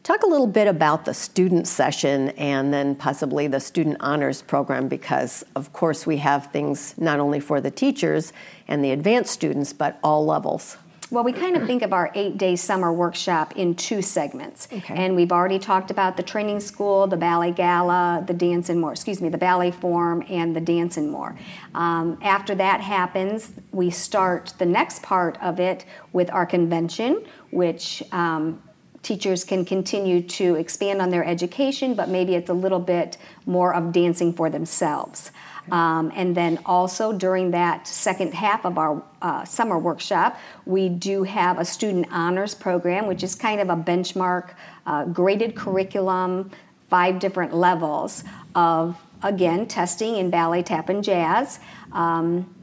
talk 0.04 0.24
a 0.24 0.28
little 0.28 0.48
bit 0.48 0.68
about 0.68 1.06
the 1.06 1.14
student 1.14 1.68
session 1.68 2.30
and 2.30 2.74
then 2.74 2.96
possibly 2.96 3.48
the 3.48 3.60
student 3.60 3.98
honors 4.00 4.42
program 4.42 4.88
because 4.88 5.44
of 5.56 5.72
course 5.74 6.06
we 6.08 6.18
have 6.18 6.52
things 6.52 6.96
not 6.98 7.20
only 7.20 7.40
for 7.40 7.62
the 7.62 7.72
teachers 7.72 8.34
and 8.68 8.84
the 8.84 8.92
advanced 8.92 9.32
students 9.32 9.74
but 9.74 10.00
all 10.04 10.26
levels 10.26 10.78
well, 11.12 11.26
we 11.26 11.34
kind 11.34 11.58
of 11.58 11.68
think 11.68 11.82
of 11.82 11.92
our 11.92 12.10
eight 12.16 12.38
day 12.38 12.56
summer 12.56 12.92
workshop 12.92 13.58
in 13.58 13.76
two 13.76 14.02
segments. 14.02 14.70
Okay. 14.72 14.96
And 14.96 15.14
we've 15.14 15.34
already 15.34 15.60
talked 15.60 15.92
about 15.92 16.16
the 16.16 16.24
training 16.24 16.62
school, 16.62 17.06
the 17.06 17.18
ballet 17.18 17.52
gala, 17.52 18.24
the 18.26 18.34
dance 18.34 18.70
and 18.70 18.80
more, 18.80 18.94
excuse 18.94 19.22
me, 19.22 19.28
the 19.28 19.38
ballet 19.38 19.72
form, 19.72 20.24
and 20.30 20.56
the 20.56 20.62
dance 20.62 20.96
and 20.96 21.12
more. 21.12 21.38
Um, 21.76 22.18
after 22.22 22.56
that 22.56 22.80
happens, 22.80 23.52
we 23.72 23.90
start 23.90 24.54
the 24.58 24.66
next 24.66 25.04
part 25.04 25.38
of 25.42 25.60
it 25.60 25.84
with 26.14 26.32
our 26.32 26.46
convention, 26.46 27.26
which 27.52 28.02
um, 28.14 28.62
teachers 29.04 29.44
can 29.44 29.66
continue 29.66 30.22
to 30.22 30.56
expand 30.56 31.02
on 31.02 31.10
their 31.10 31.26
education, 31.26 31.96
but 31.96 32.10
maybe 32.10 32.36
it's 32.36 32.50
a 32.50 32.54
little 32.54 32.80
bit 32.80 33.18
more 33.46 33.74
of 33.74 33.92
dancing 33.92 34.34
for 34.34 34.50
themselves. 34.50 35.32
Um, 35.72 36.12
and 36.16 36.36
then 36.36 36.60
also 36.66 37.14
during 37.14 37.52
that 37.52 37.88
second 37.88 38.34
half 38.34 38.66
of 38.66 38.78
our 38.78 39.04
uh, 39.22 39.46
summer 39.46 39.78
workshop, 39.78 40.40
we 40.66 40.90
do 40.90 41.24
have 41.24 41.60
a 41.60 41.66
student 41.66 42.08
honors 42.12 42.56
program, 42.56 43.06
which 43.08 43.24
is 43.24 43.36
kind 43.36 43.62
of 43.62 43.70
a 43.70 43.76
benchmark 43.76 44.54
uh, 44.86 45.06
graded 45.06 45.56
curriculum, 45.56 46.52
five 46.90 47.20
different 47.20 47.54
levels 47.54 48.24
of, 48.56 48.98
again, 49.24 49.68
testing 49.68 50.18
in 50.18 50.30
ballet, 50.30 50.64
tap, 50.64 50.90
and 50.90 51.04
jazz. 51.04 51.60
Um, 51.92 52.54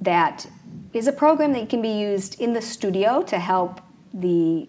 that 0.00 0.46
is 0.92 1.06
a 1.06 1.12
program 1.12 1.52
that 1.52 1.68
can 1.68 1.82
be 1.82 1.90
used 1.90 2.40
in 2.40 2.52
the 2.52 2.62
studio 2.62 3.22
to 3.24 3.38
help 3.38 3.80
the 4.14 4.68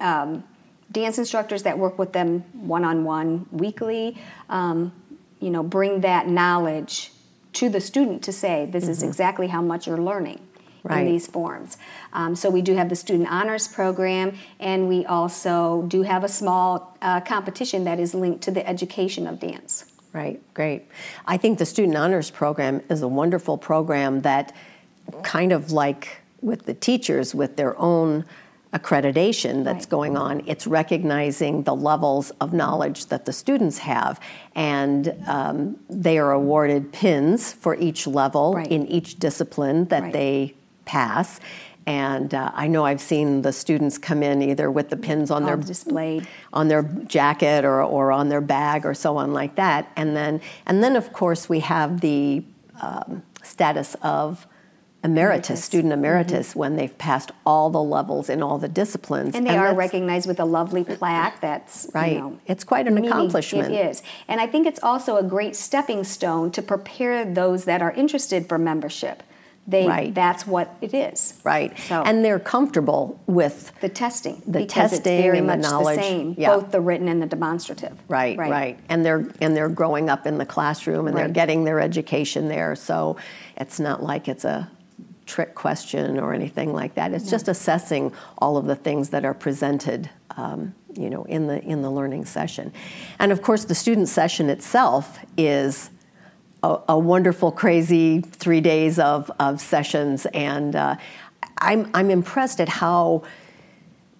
um, 0.00 0.44
dance 0.90 1.18
instructors 1.18 1.62
that 1.62 1.78
work 1.78 1.98
with 1.98 2.12
them 2.12 2.40
one 2.52 2.84
on 2.84 3.04
one 3.04 3.46
weekly. 3.50 4.18
Um, 4.48 4.92
you 5.40 5.50
know, 5.50 5.62
bring 5.62 6.02
that 6.02 6.28
knowledge 6.28 7.12
to 7.54 7.68
the 7.68 7.80
student 7.80 8.22
to 8.24 8.32
say, 8.32 8.68
this 8.70 8.84
mm-hmm. 8.84 8.92
is 8.92 9.02
exactly 9.02 9.48
how 9.48 9.60
much 9.60 9.86
you're 9.86 9.98
learning. 9.98 10.40
Right. 10.84 11.06
in 11.06 11.12
these 11.12 11.28
forms. 11.28 11.76
Um, 12.12 12.34
so 12.34 12.50
we 12.50 12.60
do 12.60 12.74
have 12.74 12.88
the 12.88 12.96
student 12.96 13.30
honors 13.30 13.68
program, 13.68 14.36
and 14.58 14.88
we 14.88 15.06
also 15.06 15.84
do 15.86 16.02
have 16.02 16.24
a 16.24 16.28
small 16.28 16.98
uh, 17.00 17.20
competition 17.20 17.84
that 17.84 18.00
is 18.00 18.14
linked 18.14 18.42
to 18.42 18.50
the 18.50 18.68
education 18.68 19.28
of 19.28 19.38
dance. 19.38 19.84
Right, 20.12 20.42
great. 20.54 20.88
I 21.24 21.36
think 21.36 21.58
the 21.58 21.66
student 21.66 21.96
honors 21.96 22.32
program 22.32 22.82
is 22.90 23.00
a 23.00 23.06
wonderful 23.06 23.58
program 23.58 24.22
that 24.22 24.52
kind 25.22 25.52
of 25.52 25.70
like 25.70 26.20
with 26.40 26.66
the 26.66 26.74
teachers 26.74 27.32
with 27.32 27.56
their 27.56 27.78
own 27.78 28.24
accreditation 28.72 29.64
that's 29.64 29.84
right. 29.84 29.90
going 29.90 30.16
on. 30.16 30.42
It's 30.46 30.66
recognizing 30.66 31.64
the 31.64 31.74
levels 31.74 32.30
of 32.40 32.52
knowledge 32.52 33.06
that 33.06 33.26
the 33.26 33.32
students 33.32 33.78
have, 33.78 34.18
and 34.54 35.14
um, 35.26 35.78
they 35.90 36.18
are 36.18 36.32
awarded 36.32 36.92
pins 36.92 37.52
for 37.52 37.74
each 37.76 38.06
level 38.06 38.54
right. 38.54 38.66
in 38.66 38.86
each 38.86 39.18
discipline 39.18 39.86
that 39.86 40.02
right. 40.02 40.12
they 40.12 40.54
pass. 40.84 41.38
And 41.84 42.32
uh, 42.32 42.52
I 42.54 42.68
know 42.68 42.84
I've 42.84 43.00
seen 43.00 43.42
the 43.42 43.52
students 43.52 43.98
come 43.98 44.22
in 44.22 44.40
either 44.40 44.70
with 44.70 44.88
the 44.88 44.96
pins 44.96 45.30
on 45.30 45.42
All 45.42 45.48
their 45.48 45.56
displayed 45.56 46.28
on 46.52 46.68
their 46.68 46.82
jacket 46.82 47.64
or, 47.64 47.82
or 47.82 48.12
on 48.12 48.28
their 48.28 48.40
bag 48.40 48.86
or 48.86 48.94
so 48.94 49.16
on 49.16 49.32
like 49.32 49.56
that. 49.56 49.90
And 49.96 50.16
then 50.16 50.40
and 50.64 50.82
then 50.82 50.94
of 50.94 51.12
course 51.12 51.48
we 51.48 51.58
have 51.60 52.00
the 52.00 52.44
um, 52.80 53.24
status 53.42 53.96
of 54.02 54.46
emeritus, 55.04 55.50
emeritus. 55.50 55.64
student 55.64 55.92
emeritus, 55.92 56.50
mm-hmm. 56.50 56.58
when 56.58 56.76
they've 56.76 56.96
passed 56.98 57.32
all 57.44 57.70
the 57.70 57.82
levels 57.82 58.28
in 58.28 58.42
all 58.42 58.58
the 58.58 58.68
disciplines. 58.68 59.34
And 59.34 59.46
they 59.46 59.50
and 59.50 59.60
are 59.60 59.74
recognized 59.74 60.28
with 60.28 60.38
a 60.38 60.44
lovely 60.44 60.84
plaque 60.84 61.40
that's 61.40 61.88
right. 61.94 62.12
You 62.12 62.18
know, 62.18 62.40
it's 62.46 62.64
quite 62.64 62.86
an 62.86 62.98
accomplishment. 62.98 63.72
It 63.72 63.86
is. 63.90 64.02
And 64.28 64.40
I 64.40 64.46
think 64.46 64.66
it's 64.66 64.80
also 64.82 65.16
a 65.16 65.22
great 65.22 65.56
stepping 65.56 66.04
stone 66.04 66.50
to 66.52 66.62
prepare 66.62 67.24
those 67.24 67.64
that 67.64 67.82
are 67.82 67.92
interested 67.92 68.48
for 68.48 68.58
membership. 68.58 69.22
They, 69.64 69.86
right. 69.86 70.12
That's 70.12 70.44
what 70.44 70.76
it 70.80 70.92
is. 70.92 71.40
Right. 71.44 71.78
So, 71.78 72.02
and 72.02 72.24
they're 72.24 72.40
comfortable 72.40 73.20
with 73.28 73.72
the 73.80 73.88
testing. 73.88 74.42
The 74.44 74.66
testing 74.66 75.22
very 75.22 75.38
and 75.38 75.46
much 75.46 75.62
the 75.62 75.70
knowledge. 75.70 75.96
the 75.98 76.02
same, 76.02 76.34
yeah. 76.36 76.56
both 76.56 76.72
the 76.72 76.80
written 76.80 77.06
and 77.06 77.22
the 77.22 77.26
demonstrative. 77.26 77.96
Right, 78.08 78.36
right, 78.36 78.50
right. 78.50 78.78
And 78.88 79.06
they're 79.06 79.30
and 79.40 79.56
they're 79.56 79.68
growing 79.68 80.10
up 80.10 80.26
in 80.26 80.38
the 80.38 80.46
classroom 80.46 81.06
and 81.06 81.14
right. 81.14 81.22
they're 81.22 81.32
getting 81.32 81.62
their 81.62 81.78
education 81.78 82.48
there. 82.48 82.74
So 82.74 83.16
it's 83.56 83.78
not 83.78 84.02
like 84.02 84.26
it's 84.26 84.44
a 84.44 84.68
trick 85.32 85.54
question 85.54 86.18
or 86.18 86.34
anything 86.34 86.74
like 86.74 86.94
that. 86.94 87.14
It's 87.14 87.24
no. 87.24 87.30
just 87.30 87.48
assessing 87.48 88.12
all 88.36 88.58
of 88.58 88.66
the 88.66 88.76
things 88.76 89.08
that 89.10 89.24
are 89.24 89.32
presented, 89.32 90.10
um, 90.36 90.74
you 90.94 91.08
know, 91.08 91.24
in 91.24 91.46
the 91.46 91.58
in 91.62 91.80
the 91.80 91.90
learning 91.90 92.26
session. 92.26 92.70
And 93.18 93.32
of 93.32 93.40
course, 93.40 93.64
the 93.64 93.74
student 93.74 94.08
session 94.08 94.50
itself 94.50 95.18
is 95.38 95.90
a, 96.62 96.78
a 96.90 96.98
wonderful, 96.98 97.50
crazy 97.50 98.20
three 98.20 98.60
days 98.60 98.98
of 98.98 99.30
of 99.40 99.58
sessions, 99.60 100.26
and 100.34 100.76
uh, 100.76 100.96
I'm 101.58 101.90
I'm 101.94 102.10
impressed 102.10 102.60
at 102.60 102.68
how 102.68 103.22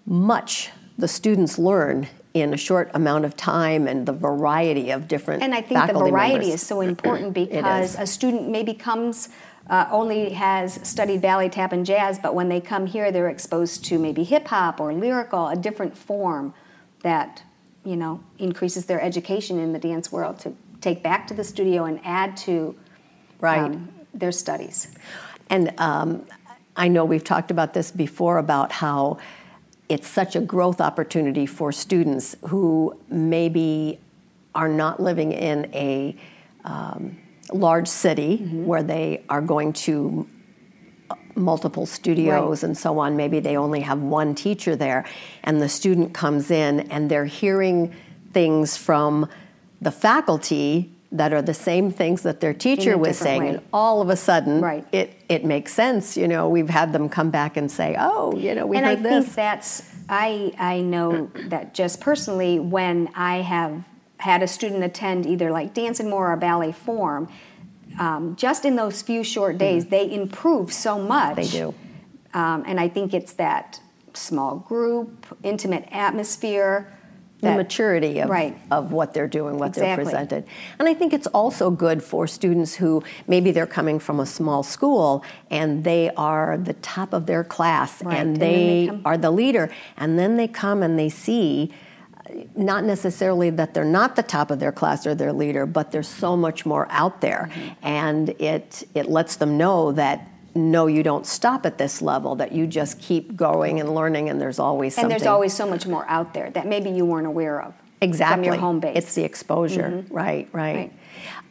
much 0.06 0.70
the 0.96 1.08
students 1.08 1.58
learn 1.58 2.08
in 2.34 2.54
a 2.54 2.56
short 2.56 2.90
amount 2.94 3.24
of 3.24 3.36
time 3.36 3.86
and 3.86 4.06
the 4.06 4.12
variety 4.12 4.90
of 4.90 5.06
different 5.06 5.42
and 5.42 5.54
i 5.54 5.60
think 5.60 5.86
the 5.86 5.92
variety 5.92 6.34
members. 6.34 6.54
is 6.54 6.62
so 6.62 6.80
important 6.80 7.34
because 7.34 7.96
a 7.98 8.06
student 8.06 8.48
maybe 8.48 8.72
comes 8.72 9.28
uh, 9.70 9.86
only 9.90 10.30
has 10.30 10.80
studied 10.86 11.22
ballet, 11.22 11.48
tap, 11.48 11.72
and 11.72 11.86
jazz, 11.86 12.18
but 12.18 12.34
when 12.34 12.48
they 12.48 12.60
come 12.60 12.86
here, 12.86 13.12
they're 13.12 13.28
exposed 13.28 13.84
to 13.84 13.98
maybe 13.98 14.24
hip 14.24 14.48
hop 14.48 14.80
or 14.80 14.92
lyrical, 14.92 15.48
a 15.48 15.56
different 15.56 15.96
form 15.96 16.52
that 17.02 17.42
you 17.84 17.96
know 17.96 18.22
increases 18.38 18.86
their 18.86 19.00
education 19.00 19.58
in 19.58 19.72
the 19.72 19.78
dance 19.78 20.10
world 20.10 20.38
to 20.40 20.54
take 20.80 21.02
back 21.02 21.26
to 21.28 21.34
the 21.34 21.44
studio 21.44 21.84
and 21.84 22.00
add 22.04 22.36
to 22.36 22.74
right. 23.40 23.60
um, 23.60 23.88
their 24.12 24.32
studies. 24.32 24.88
And 25.48 25.72
um, 25.78 26.26
I 26.76 26.88
know 26.88 27.04
we've 27.04 27.24
talked 27.24 27.50
about 27.50 27.72
this 27.72 27.90
before 27.90 28.38
about 28.38 28.72
how 28.72 29.18
it's 29.92 30.08
such 30.08 30.34
a 30.36 30.40
growth 30.40 30.80
opportunity 30.80 31.44
for 31.44 31.70
students 31.70 32.34
who 32.48 32.98
maybe 33.10 34.00
are 34.54 34.68
not 34.68 35.00
living 35.00 35.32
in 35.32 35.70
a 35.74 36.16
um, 36.64 37.18
large 37.52 37.88
city 37.88 38.38
where 38.68 38.82
they 38.82 39.22
are 39.28 39.42
going 39.42 39.72
to 39.72 40.26
multiple 41.34 41.84
studios 41.86 42.62
Right. 42.62 42.68
and 42.68 42.78
so 42.78 42.98
on. 42.98 43.16
Maybe 43.16 43.40
they 43.40 43.56
only 43.56 43.80
have 43.80 44.00
one 44.00 44.34
teacher 44.34 44.76
there, 44.76 45.04
and 45.44 45.60
the 45.60 45.68
student 45.68 46.14
comes 46.14 46.50
in 46.50 46.80
and 46.90 47.10
they're 47.10 47.26
hearing 47.26 47.94
things 48.32 48.76
from 48.76 49.28
the 49.80 49.90
faculty 49.92 50.90
that 51.12 51.32
are 51.32 51.42
the 51.42 51.54
same 51.54 51.90
things 51.90 52.22
that 52.22 52.40
their 52.40 52.54
teacher 52.54 52.96
was 52.96 53.18
saying, 53.18 53.42
way. 53.42 53.48
and 53.50 53.60
all 53.72 54.00
of 54.00 54.08
a 54.08 54.16
sudden, 54.16 54.60
Right. 54.60 54.84
it 54.92 55.14
it 55.28 55.44
makes 55.44 55.72
sense. 55.74 56.16
You 56.16 56.26
know, 56.26 56.48
we've 56.48 56.70
had 56.70 56.92
them 56.92 57.08
come 57.08 57.30
back 57.30 57.56
and 57.56 57.70
say, 57.70 57.94
"Oh, 57.98 58.34
you 58.36 58.54
know, 58.54 58.66
we 58.66 58.76
and 58.78 58.86
I 58.86 58.94
heard 58.94 59.02
this." 59.02 59.24
think 59.24 59.34
that's 59.36 59.82
I 60.08 60.52
I 60.58 60.80
know 60.80 61.30
that 61.48 61.74
just 61.74 62.00
personally 62.00 62.58
when 62.58 63.08
I 63.14 63.42
have 63.42 63.84
had 64.18 64.42
a 64.42 64.46
student 64.48 64.84
attend 64.84 65.26
either 65.26 65.50
like 65.50 65.74
dance 65.74 66.00
and 66.00 66.08
more 66.08 66.32
or 66.32 66.36
ballet 66.36 66.72
form, 66.72 67.28
um, 67.98 68.34
just 68.36 68.64
in 68.64 68.76
those 68.76 69.02
few 69.02 69.22
short 69.22 69.58
days 69.58 69.86
they 69.86 70.10
improve 70.10 70.72
so 70.72 70.98
much. 70.98 71.36
Mm-hmm. 71.36 71.42
They 71.42 71.48
do. 71.48 71.74
um, 72.34 72.64
and 72.66 72.80
I 72.80 72.88
think 72.88 73.12
it's 73.12 73.34
that 73.34 73.80
small 74.14 74.56
group, 74.56 75.26
intimate 75.42 75.86
atmosphere. 75.92 76.90
The 77.42 77.54
maturity 77.56 78.20
of, 78.20 78.30
Right. 78.30 78.56
of 78.70 78.92
what 78.92 79.14
they're 79.14 79.26
doing, 79.26 79.58
what 79.58 79.74
they're 79.74 79.84
Exactly. 79.84 80.04
presented. 80.04 80.44
And 80.78 80.88
I 80.88 80.94
think 80.94 81.12
it's 81.12 81.26
also 81.28 81.70
good 81.70 82.02
for 82.02 82.26
students 82.28 82.76
who 82.76 83.02
maybe 83.26 83.50
they're 83.50 83.66
coming 83.66 83.98
from 83.98 84.20
a 84.20 84.26
small 84.26 84.62
school 84.62 85.24
and 85.50 85.82
they 85.82 86.10
are 86.16 86.56
the 86.56 86.74
top 86.74 87.12
of 87.12 87.26
their 87.26 87.42
class 87.42 88.02
Right. 88.02 88.16
and 88.18 88.32
And 88.32 88.36
they 88.36 88.90
are 89.04 89.18
the 89.18 89.30
leader. 89.32 89.70
And 89.96 90.18
then 90.18 90.36
they 90.36 90.46
come 90.48 90.82
and 90.84 90.96
they 90.98 91.08
see 91.08 91.72
uh, 92.30 92.44
not 92.54 92.84
necessarily 92.84 93.50
that 93.50 93.74
they're 93.74 93.84
not 93.84 94.14
the 94.14 94.22
top 94.22 94.52
of 94.52 94.60
their 94.60 94.72
class 94.72 95.04
or 95.04 95.14
their 95.14 95.32
leader, 95.32 95.66
but 95.66 95.90
there's 95.90 96.08
so 96.08 96.36
much 96.36 96.64
more 96.64 96.86
out 96.90 97.20
there. 97.20 97.50
Mm-hmm. 97.52 97.68
And 97.86 98.28
it, 98.40 98.84
it 98.94 99.06
lets 99.10 99.34
them 99.36 99.58
know 99.58 99.90
that 99.92 100.28
no, 100.54 100.86
you 100.86 101.02
don't 101.02 101.26
stop 101.26 101.64
at 101.66 101.78
this 101.78 102.02
level, 102.02 102.36
that 102.36 102.52
you 102.52 102.66
just 102.66 103.00
keep 103.00 103.36
going 103.36 103.80
and 103.80 103.94
learning, 103.94 104.28
and 104.28 104.40
there's 104.40 104.58
always 104.58 104.98
and 104.98 105.10
there's 105.10 105.26
always 105.26 105.54
so 105.54 105.66
much 105.68 105.86
more 105.86 106.06
out 106.08 106.34
there 106.34 106.50
that 106.50 106.66
maybe 106.66 106.90
you 106.90 107.04
weren't 107.06 107.26
aware 107.26 107.62
of 107.62 107.74
Exactly. 108.00 108.36
from 108.36 108.44
your 108.44 108.60
home 108.60 108.80
base. 108.80 108.90
Mm-hmm. 108.90 108.98
It's 108.98 109.14
the 109.14 109.24
exposure. 109.24 110.04
Right, 110.10 110.48
right. 110.52 110.76
Right. 110.76 110.92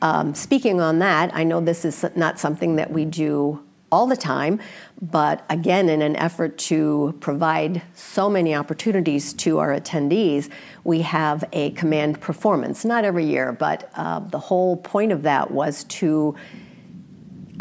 Um, 0.01 0.36
speaking 0.36 0.81
on 0.81 1.00
that, 1.00 1.34
I 1.34 1.43
know 1.43 1.62
this 1.62 1.86
is 1.86 2.05
not 2.15 2.39
something 2.39 2.75
that 2.75 2.91
we 2.91 3.05
do 3.05 3.63
all 3.91 4.08
the 4.08 4.15
time, 4.15 4.60
but 5.01 5.43
again, 5.50 5.89
in 5.89 6.01
an 6.01 6.15
effort 6.15 6.58
to 6.58 7.17
provide 7.20 7.81
so 7.93 8.29
many 8.29 8.55
opportunities 8.55 9.34
to 9.34 9.60
our 9.60 9.75
attendees, 9.77 10.50
we 10.84 11.01
have 11.01 11.43
a 11.51 11.72
command 11.72 12.22
performance. 12.22 12.86
Not 12.86 13.03
every 13.03 13.25
year, 13.25 13.51
but 13.51 13.91
uh, 13.96 14.20
the 14.20 14.39
whole 14.39 14.77
point 14.77 15.12
of 15.12 15.24
that 15.24 15.51
was 15.51 15.84
to 15.86 16.36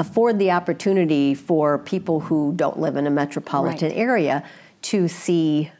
afford 0.00 0.38
the 0.38 0.50
opportunity 0.50 1.34
for 1.34 1.78
people 1.78 2.20
who 2.20 2.52
don't 2.56 2.78
live 2.80 2.96
in 2.96 3.06
a 3.06 3.10
metropolitan 3.10 3.90
Right. 3.90 3.98
area 3.98 4.42
to 4.82 5.06
see 5.08 5.70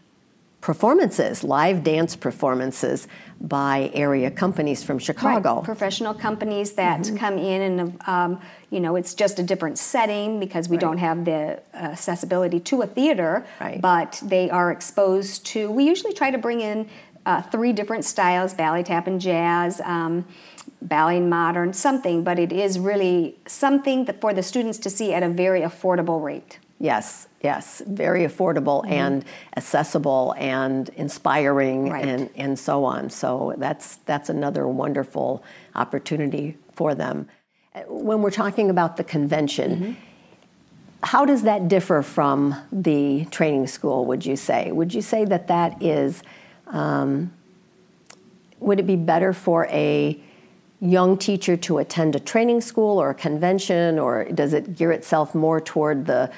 performances, 0.61 1.43
live 1.43 1.83
dance 1.83 2.15
performances 2.17 3.09
by 3.41 3.91
area 3.95 4.31
companies 4.31 4.83
from 4.85 4.99
Chicago. 4.99 5.55
Right. 5.57 5.65
Professional 5.65 6.13
companies 6.13 6.73
that 6.73 7.01
Mm-hmm. 7.01 7.17
come 7.17 7.39
in 7.39 7.63
and, 7.81 8.03
um, 8.07 8.41
you 8.69 8.79
know, 8.81 8.95
it's 8.97 9.15
just 9.15 9.39
a 9.39 9.43
different 9.43 9.79
setting 9.79 10.39
because 10.39 10.69
we 10.69 10.77
don't 10.77 10.99
have 10.99 11.25
the 11.25 11.61
accessibility 11.75 12.61
to 12.61 12.83
a 12.83 12.87
theater, 12.87 13.47
Right. 13.59 13.81
but 13.81 14.21
they 14.23 14.51
are 14.51 14.71
exposed 14.71 15.47
to, 15.47 15.71
we 15.71 15.85
usually 15.85 16.13
try 16.13 16.31
to 16.31 16.37
bring 16.37 16.61
in 16.61 16.87
uh, 17.27 17.43
three 17.43 17.73
different 17.73 18.05
styles 18.05 18.55
ballet, 18.55 18.83
tap, 18.83 19.07
and 19.07 19.21
jazz. 19.21 19.81
Um, 19.85 20.25
ballet 20.83 21.19
and 21.19 21.29
modern 21.29 21.75
something 21.75 22.25
but 22.25 22.39
it 22.39 22.51
is 22.53 22.79
really 22.79 23.37
something 23.47 24.07
that 24.07 24.19
for 24.19 24.33
the 24.33 24.43
students 24.43 24.79
to 24.79 24.89
see 24.89 25.13
at 25.13 25.23
a 25.23 25.29
very 25.29 25.61
affordable 25.61 26.23
rate 26.23 26.59
Yes, 26.79 27.29
yes, 27.43 27.83
very 27.87 28.23
affordable 28.23 28.89
and 28.91 29.23
accessible 29.55 30.35
and 30.39 30.89
inspiring 30.97 31.83
Mm-hmm. 31.85 31.93
Right. 31.93 32.09
and, 32.09 32.31
and 32.35 32.59
so 32.59 32.85
on. 32.87 33.11
So 33.11 33.53
that's 33.59 33.97
that's 34.07 34.31
another 34.31 34.67
wonderful 34.67 35.45
opportunity 35.75 36.57
for 36.73 36.95
them. 36.95 37.29
When 37.87 38.23
we're 38.23 38.31
talking 38.31 38.71
about 38.71 38.97
the 38.97 39.05
convention, 39.05 39.71
Mm-hmm. 39.77 39.93
how 41.03 41.27
does 41.27 41.43
that 41.43 41.69
differ 41.69 42.01
from 42.03 42.55
the 42.73 43.27
training 43.27 43.67
school? 43.67 44.07
Would 44.07 44.25
you 44.25 44.37
say? 44.37 44.73
Would 44.73 44.95
you 44.95 45.03
say 45.03 45.27
that 45.27 45.49
that 45.49 45.83
is? 45.83 46.23
Um, 46.73 47.33
would 48.61 48.79
it 48.79 48.87
be 48.87 48.97
better 48.97 49.33
for 49.33 49.67
a 49.67 50.21
young 50.81 51.17
teacher 51.19 51.57
to 51.57 51.79
attend 51.79 52.17
a 52.17 52.21
training 52.21 52.61
school 52.61 52.99
or 52.99 53.11
a 53.11 53.15
convention, 53.15 53.99
or 53.99 54.25
does 54.25 54.53
it 54.53 54.77
gear 54.77 54.93
itself 54.93 55.35
more 55.35 55.61
toward 55.61 56.07
the 56.07 56.31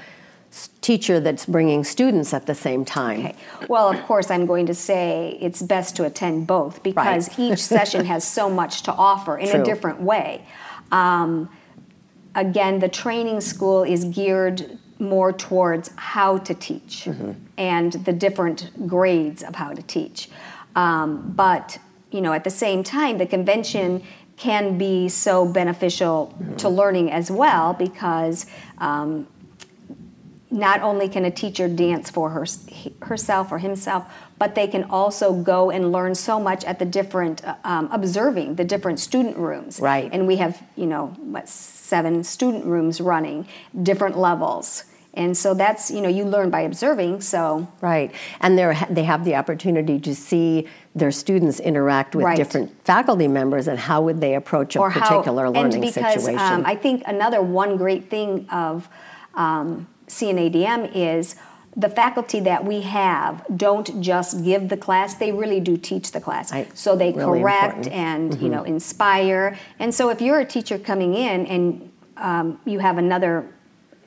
teacher 0.81 1.18
that's 1.18 1.47
bringing 1.47 1.83
students 1.85 2.35
at 2.35 2.47
the 2.47 2.55
same 2.55 2.85
time? 2.85 3.21
Okay. 3.21 3.35
Well, 3.68 3.88
of 3.88 4.03
course, 4.03 4.31
I'm 4.31 4.47
going 4.47 4.66
to 4.66 4.75
say 4.75 5.38
it's 5.40 5.62
best 5.62 5.97
to 5.97 6.05
attend 6.05 6.47
both 6.47 6.83
because 6.83 7.29
Right. 7.29 7.38
each 7.38 7.59
session 7.61 8.05
has 8.05 8.25
so 8.25 8.51
much 8.51 8.83
to 8.83 8.92
offer 8.92 9.38
in 9.38 9.49
True. 9.49 9.62
a 9.62 9.64
different 9.64 10.01
way. 10.03 10.45
Um, 10.90 11.49
again, 12.35 12.81
the 12.81 12.88
training 12.88 13.40
school 13.40 13.83
is 13.83 14.05
geared 14.05 14.79
more 15.03 15.33
towards 15.33 15.91
how 15.97 16.38
to 16.38 16.55
teach 16.55 17.05
Mm-hmm. 17.07 17.33
and 17.59 17.93
the 17.93 18.12
different 18.12 18.71
grades 18.87 19.43
of 19.43 19.55
how 19.57 19.73
to 19.75 19.83
teach. 19.83 20.29
Um, 20.77 21.33
but 21.37 21.79
you 22.11 22.21
know, 22.21 22.33
at 22.33 22.45
the 22.45 22.51
same 22.51 22.83
time, 22.83 23.19
the 23.19 23.27
convention 23.27 24.03
can 24.37 24.79
be 24.79 25.09
so 25.09 25.47
beneficial 25.47 26.35
Mm-hmm. 26.38 26.57
to 26.57 26.69
learning 26.69 27.11
as 27.11 27.31
well 27.31 27.75
because 27.75 28.47
um, 28.79 29.27
not 30.51 30.83
only 30.83 31.09
can 31.09 31.25
a 31.25 31.31
teacher 31.31 31.67
dance 31.69 32.11
for 32.11 32.31
her, 32.31 32.47
herself 33.03 33.51
or 33.51 33.59
himself, 33.59 34.05
but 34.38 34.55
they 34.55 34.67
can 34.67 34.85
also 34.91 35.33
go 35.33 35.71
and 35.71 35.93
learn 35.93 36.15
so 36.15 36.38
much 36.38 36.65
at 36.65 36.79
the 36.79 36.85
different, 36.85 37.43
uh, 37.45 37.55
um, 37.65 37.88
observing 37.93 38.57
the 38.57 38.65
different 38.65 39.01
student 39.01 39.37
rooms. 39.37 39.81
Right. 39.81 40.11
And 40.12 40.27
we 40.27 40.37
have, 40.37 40.62
you 40.77 40.87
know, 40.87 41.07
what, 41.19 41.49
seven 41.49 42.25
student 42.25 42.65
rooms 42.67 43.01
running, 43.01 43.47
different 43.83 44.19
levels. 44.19 44.85
And 45.14 45.37
so 45.37 45.53
that's, 45.53 45.90
you 45.90 46.01
know, 46.01 46.09
you 46.09 46.25
learn 46.25 46.48
by 46.48 46.62
observing, 46.62 47.20
so. 47.20 47.68
Right, 47.83 48.11
and 48.40 48.59
they 48.59 48.75
they 48.90 49.05
have 49.05 49.25
the 49.25 49.35
opportunity 49.37 50.01
to 50.01 50.14
see 50.14 50.66
their 50.94 51.11
students 51.11 51.61
interact 51.61 52.14
with 52.14 52.25
Right. 52.25 52.37
different 52.37 52.70
faculty 52.85 53.29
members 53.29 53.68
and 53.68 53.79
how 53.79 54.03
would 54.03 54.20
they 54.20 54.35
approach 54.35 54.75
a 54.77 54.81
particular 54.81 55.51
learning 55.51 55.75
and 55.75 55.83
because, 55.83 56.14
situation. 56.25 56.38
Um, 56.38 56.64
I 56.64 56.77
think 56.77 57.03
another 57.07 57.42
one 57.42 57.77
great 57.77 58.09
thing 58.09 58.46
of 58.51 58.88
um, 59.35 59.87
CNADM 60.09 60.90
is 60.94 61.37
the 61.77 61.88
faculty 61.88 62.40
that 62.40 62.64
we 62.64 62.83
have 62.83 63.44
don't 63.57 64.01
just 64.03 64.44
give 64.44 64.68
the 64.68 64.77
class; 64.77 65.14
they 65.14 65.33
really 65.33 65.61
do 65.61 65.77
teach 65.77 66.12
the 66.12 66.20
class. 66.20 66.53
Right. 66.53 66.68
So 66.77 66.96
they 66.96 67.12
Really 67.12 67.40
correct 67.40 67.87
important. 67.87 67.94
and 67.94 68.40
you 68.42 68.48
know 68.48 68.62
inspire. 68.64 69.59
And 69.79 69.94
so 69.94 70.09
if 70.11 70.20
you're 70.22 70.40
a 70.40 70.44
teacher 70.44 70.79
coming 70.79 71.14
in 71.14 71.46
and 71.46 71.90
um, 72.16 72.61
you 72.64 72.79
have 72.79 72.96
another 72.98 73.46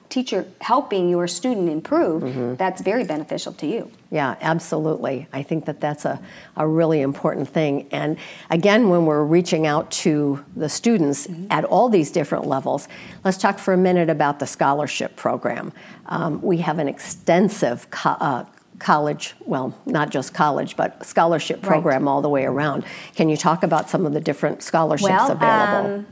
teacher 0.09 0.45
helping 0.61 1.09
your 1.09 1.27
student 1.27 1.69
improve, 1.69 2.23
Mm-hmm. 2.23 2.55
that's 2.55 2.81
very 2.81 3.03
beneficial 3.03 3.53
to 3.53 3.67
you. 3.67 3.91
Yeah, 4.11 4.35
absolutely. 4.41 5.27
I 5.33 5.43
think 5.43 5.65
that 5.65 5.79
that's 5.79 6.05
a, 6.05 6.19
a 6.55 6.65
really 6.67 7.01
important 7.01 7.49
thing. 7.49 7.87
And 7.91 8.17
again, 8.49 8.89
when 8.89 9.05
we're 9.05 9.23
reaching 9.23 9.65
out 9.67 9.91
to 10.05 10.43
the 10.55 10.69
students 10.69 11.27
at 11.49 11.65
all 11.65 11.89
these 11.89 12.11
different 12.11 12.45
levels, 12.47 12.87
let's 13.23 13.37
talk 13.37 13.59
for 13.59 13.73
a 13.73 13.77
minute 13.77 14.09
about 14.09 14.39
the 14.39 14.47
scholarship 14.47 15.15
program. 15.15 15.73
Um, 16.05 16.41
we 16.41 16.57
have 16.59 16.79
an 16.79 16.87
extensive 16.87 17.89
co- 17.89 18.11
uh, 18.19 18.45
college, 18.79 19.35
well, 19.45 19.73
not 19.85 20.09
just 20.09 20.33
college, 20.33 20.75
but 20.75 21.05
scholarship 21.05 21.57
Right. 21.63 21.69
program 21.69 22.07
all 22.07 22.21
the 22.21 22.29
way 22.29 22.45
around. 22.45 22.83
Can 23.15 23.29
you 23.29 23.37
talk 23.37 23.63
about 23.63 23.89
some 23.89 24.05
of 24.05 24.13
the 24.13 24.19
different 24.21 24.61
scholarships 24.63 25.09
Well, 25.09 25.31
available? 25.31 25.95
um, 25.95 26.05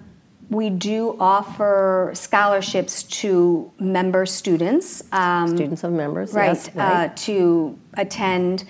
we 0.50 0.70
do 0.70 1.16
offer 1.20 2.12
scholarships 2.14 3.04
to 3.04 3.72
member 3.80 4.26
students. 4.26 5.04
Um, 5.12 5.48
Students 5.48 5.84
of 5.84 5.92
members, 5.94 6.34
right, 6.34 6.48
yes, 6.48 6.74
right. 6.76 7.10
Uh, 7.10 7.14
to 7.16 7.78
attend 7.96 8.66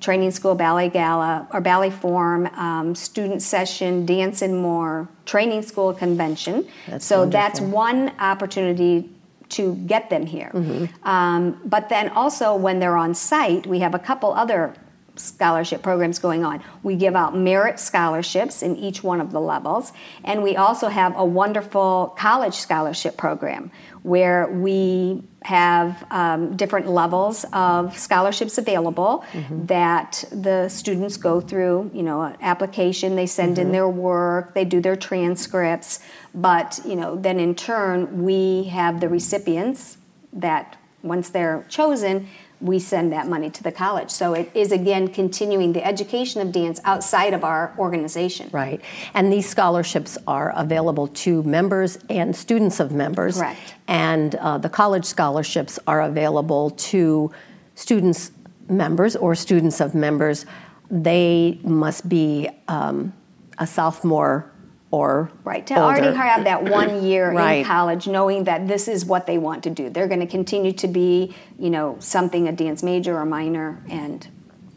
training 0.00 0.30
school 0.30 0.54
ballet 0.54 0.88
gala 0.88 1.48
or 1.52 1.60
ballet 1.60 1.90
form 1.90 2.46
um, 2.54 2.94
student 2.94 3.42
session 3.42 4.06
dance 4.06 4.42
and 4.42 4.56
more 4.56 5.08
training 5.26 5.60
school 5.62 5.92
convention 5.92 6.64
That's 6.86 7.04
so 7.04 7.26
that's 7.26 7.60
one 7.60 8.12
opportunity 8.20 9.10
to 9.50 9.74
get 9.74 10.08
them 10.08 10.24
here 10.26 10.52
Mm-hmm. 10.54 11.08
um, 11.08 11.60
but 11.64 11.88
then 11.88 12.10
also 12.10 12.54
when 12.54 12.78
they're 12.78 12.96
on 12.96 13.12
site 13.12 13.66
we 13.66 13.80
have 13.80 13.92
a 13.92 13.98
couple 13.98 14.32
other 14.32 14.72
scholarship 15.18 15.82
programs 15.82 16.18
going 16.18 16.44
on. 16.44 16.62
We 16.82 16.96
give 16.96 17.14
out 17.16 17.36
merit 17.36 17.78
scholarships 17.78 18.62
in 18.62 18.76
each 18.76 19.02
one 19.02 19.20
of 19.20 19.32
the 19.32 19.40
levels, 19.40 19.92
and 20.24 20.42
we 20.42 20.56
also 20.56 20.88
have 20.88 21.16
a 21.16 21.24
wonderful 21.24 22.14
college 22.16 22.54
scholarship 22.54 23.16
program 23.16 23.70
where 24.02 24.48
we 24.48 25.22
have 25.42 26.06
um, 26.10 26.56
different 26.56 26.88
levels 26.88 27.44
of 27.52 27.96
scholarships 27.96 28.58
available 28.58 29.24
mm-hmm. 29.32 29.66
that 29.66 30.24
the 30.32 30.68
students 30.68 31.16
go 31.16 31.40
through 31.40 31.90
you 31.94 32.02
know 32.02 32.22
an 32.22 32.36
application 32.40 33.16
they 33.16 33.26
send 33.26 33.56
mm-hmm. 33.56 33.66
in 33.66 33.72
their 33.72 33.88
work 33.88 34.54
they 34.54 34.64
do 34.64 34.80
their 34.80 34.96
transcripts 34.96 36.00
but 36.34 36.80
you 36.84 36.96
know 36.96 37.16
then 37.16 37.38
in 37.38 37.54
turn 37.54 38.22
we 38.22 38.64
have 38.64 39.00
the 39.00 39.08
recipients 39.08 39.98
that 40.32 40.76
once 41.02 41.30
they're 41.30 41.64
chosen 41.68 42.28
we 42.60 42.78
send 42.78 43.12
that 43.12 43.28
money 43.28 43.50
to 43.50 43.62
the 43.62 43.70
college. 43.70 44.10
So 44.10 44.34
it 44.34 44.50
is 44.54 44.72
again 44.72 45.08
continuing 45.08 45.72
the 45.72 45.84
education 45.84 46.40
of 46.40 46.52
dance 46.52 46.80
outside 46.84 47.32
of 47.32 47.44
our 47.44 47.72
organization. 47.78 48.50
Right. 48.52 48.80
And 49.14 49.32
these 49.32 49.48
scholarships 49.48 50.18
are 50.26 50.52
available 50.56 51.08
to 51.08 51.42
members 51.44 51.98
and 52.10 52.34
students 52.34 52.80
of 52.80 52.92
members. 52.92 53.36
Correct. 53.36 53.74
And 53.86 54.34
uh, 54.36 54.58
the 54.58 54.68
college 54.68 55.04
scholarships 55.04 55.78
are 55.86 56.02
available 56.02 56.70
to 56.70 57.30
students, 57.74 58.32
members, 58.68 59.14
or 59.14 59.34
students 59.34 59.80
of 59.80 59.94
members. 59.94 60.44
They 60.90 61.60
must 61.62 62.08
be 62.08 62.48
um, 62.66 63.12
a 63.58 63.66
sophomore 63.66 64.50
or 64.90 65.30
right 65.44 65.66
to 65.66 65.74
older. 65.74 65.98
already 65.98 66.16
have 66.16 66.44
that 66.44 66.64
one 66.64 67.02
year 67.04 67.32
right. 67.32 67.54
in 67.54 67.64
college 67.64 68.06
knowing 68.06 68.44
that 68.44 68.66
this 68.66 68.88
is 68.88 69.04
what 69.04 69.26
they 69.26 69.36
want 69.36 69.62
to 69.62 69.70
do 69.70 69.90
they're 69.90 70.08
going 70.08 70.20
to 70.20 70.26
continue 70.26 70.72
to 70.72 70.88
be 70.88 71.34
you 71.58 71.70
know 71.70 71.96
something 71.98 72.48
a 72.48 72.52
dance 72.52 72.82
major 72.82 73.16
or 73.16 73.24
minor 73.24 73.82
and 73.88 74.28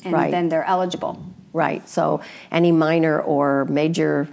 and 0.04 0.14
right. 0.14 0.32
then 0.32 0.50
they're 0.50 0.66
eligible 0.66 1.24
right 1.54 1.88
so 1.88 2.22
any 2.52 2.72
minor 2.72 3.22
or 3.22 3.66
major 3.66 4.28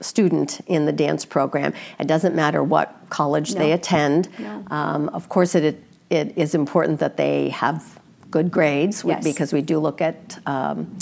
student 0.00 0.60
in 0.66 0.86
the 0.86 0.92
dance 0.92 1.26
program 1.26 1.74
it 1.98 2.06
doesn't 2.06 2.34
matter 2.34 2.62
what 2.62 2.96
college 3.10 3.52
no. 3.52 3.58
they 3.58 3.72
attend 3.72 4.28
no. 4.38 4.64
um, 4.70 5.08
of 5.10 5.28
course 5.28 5.54
it, 5.54 5.82
it 6.08 6.32
is 6.36 6.54
important 6.54 6.98
that 7.00 7.18
they 7.18 7.50
have 7.50 8.00
good 8.30 8.50
grades 8.50 9.04
yes. 9.04 9.22
because 9.22 9.52
we 9.52 9.60
do 9.60 9.78
look 9.78 10.00
at 10.00 10.38
um, 10.46 10.96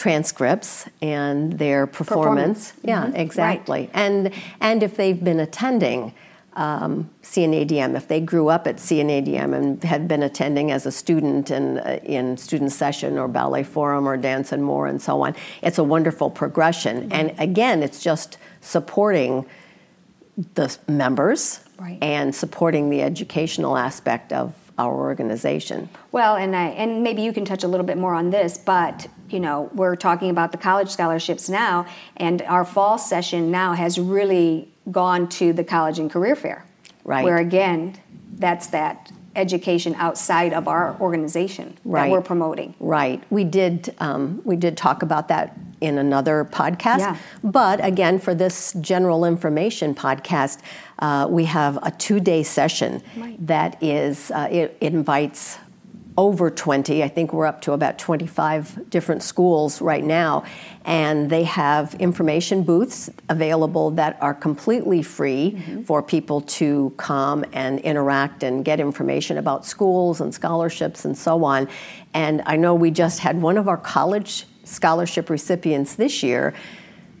transcripts 0.00 0.88
and 1.02 1.58
their 1.58 1.86
performance. 1.86 2.70
performance. 2.70 2.72
Yeah, 2.82 3.04
mm-hmm. 3.04 3.16
exactly. 3.16 3.80
Right. 3.80 3.90
And 3.92 4.34
and 4.58 4.82
if 4.82 4.96
they've 4.96 5.22
been 5.22 5.38
attending 5.40 6.14
um, 6.54 7.10
CNADM, 7.22 7.96
if 7.96 8.08
they 8.08 8.18
grew 8.18 8.48
up 8.48 8.66
at 8.66 8.76
CNADM 8.76 9.54
and 9.54 9.84
had 9.84 10.08
been 10.08 10.22
attending 10.22 10.70
as 10.70 10.86
a 10.86 10.90
student 10.90 11.50
in, 11.50 11.78
uh, 11.78 12.00
in 12.02 12.38
student 12.38 12.72
session 12.72 13.18
or 13.18 13.28
ballet 13.28 13.62
forum 13.62 14.08
or 14.08 14.16
dance 14.16 14.52
and 14.52 14.64
more 14.64 14.86
and 14.86 15.02
so 15.02 15.20
on, 15.20 15.36
it's 15.62 15.76
a 15.76 15.84
wonderful 15.84 16.30
progression. 16.30 17.02
Mm-hmm. 17.02 17.12
And 17.12 17.34
again, 17.38 17.82
it's 17.82 18.02
just 18.02 18.38
supporting 18.62 19.44
the 20.54 20.74
members 20.88 21.60
right. 21.78 21.98
and 22.00 22.34
supporting 22.34 22.88
the 22.88 23.02
educational 23.02 23.76
aspect 23.76 24.32
of 24.32 24.54
our 24.86 24.94
organization. 24.94 25.88
Well, 26.12 26.36
and 26.36 26.54
I 26.56 26.68
and 26.68 27.02
maybe 27.02 27.22
you 27.22 27.32
can 27.32 27.44
touch 27.44 27.64
a 27.64 27.68
little 27.68 27.86
bit 27.86 27.98
more 27.98 28.14
on 28.14 28.30
this, 28.30 28.58
but 28.58 29.06
you 29.28 29.40
know, 29.40 29.70
we're 29.74 29.96
talking 29.96 30.30
about 30.30 30.52
the 30.52 30.58
college 30.58 30.88
scholarships 30.88 31.48
now, 31.48 31.86
and 32.16 32.42
our 32.42 32.64
fall 32.64 32.98
session 32.98 33.50
now 33.50 33.74
has 33.74 33.98
really 33.98 34.72
gone 34.90 35.28
to 35.28 35.52
the 35.52 35.64
college 35.64 35.98
and 35.98 36.10
career 36.10 36.34
fair. 36.34 36.64
Right. 37.04 37.24
Where 37.24 37.38
again, 37.38 37.96
that's 38.32 38.68
that 38.68 39.10
education 39.36 39.94
outside 39.96 40.52
of 40.52 40.66
our 40.66 40.96
organization 41.00 41.76
right. 41.84 42.04
that 42.04 42.10
we're 42.10 42.20
promoting. 42.20 42.74
Right. 42.80 43.22
We 43.30 43.44
did. 43.44 43.94
Um, 43.98 44.42
we 44.44 44.56
did 44.56 44.76
talk 44.76 45.02
about 45.02 45.28
that 45.28 45.56
in 45.80 45.98
another 45.98 46.44
podcast. 46.44 46.98
Yeah. 46.98 47.16
But 47.42 47.84
again, 47.84 48.18
for 48.18 48.34
this 48.34 48.72
general 48.80 49.24
information 49.24 49.94
podcast, 49.94 50.60
uh, 50.98 51.26
we 51.30 51.44
have 51.44 51.78
a 51.82 51.90
two-day 51.90 52.42
session 52.42 53.02
right. 53.16 53.46
that 53.46 53.82
is. 53.82 54.30
Uh, 54.30 54.48
it, 54.50 54.76
it 54.80 54.92
invites 54.92 55.58
over 56.20 56.50
20. 56.50 57.02
I 57.02 57.08
think 57.08 57.32
we're 57.32 57.46
up 57.46 57.62
to 57.62 57.72
about 57.72 57.98
25 57.98 58.90
different 58.90 59.22
schools 59.22 59.80
right 59.80 60.04
now. 60.04 60.44
And 60.84 61.30
they 61.30 61.44
have 61.44 61.94
information 61.94 62.62
booths 62.62 63.08
available 63.30 63.90
that 63.92 64.18
are 64.20 64.34
completely 64.34 65.02
free 65.02 65.52
mm-hmm. 65.52 65.82
for 65.84 66.02
people 66.02 66.42
to 66.42 66.92
come 66.98 67.42
and 67.54 67.80
interact 67.80 68.42
and 68.42 68.62
get 68.62 68.80
information 68.80 69.38
about 69.38 69.64
schools 69.64 70.20
and 70.20 70.34
scholarships 70.34 71.06
and 71.06 71.16
so 71.16 71.42
on. 71.42 71.70
And 72.12 72.42
I 72.44 72.56
know 72.56 72.74
we 72.74 72.90
just 72.90 73.20
had 73.20 73.40
one 73.40 73.56
of 73.56 73.66
our 73.66 73.78
college 73.78 74.46
scholarship 74.64 75.30
recipients 75.30 75.94
this 75.94 76.22
year 76.22 76.52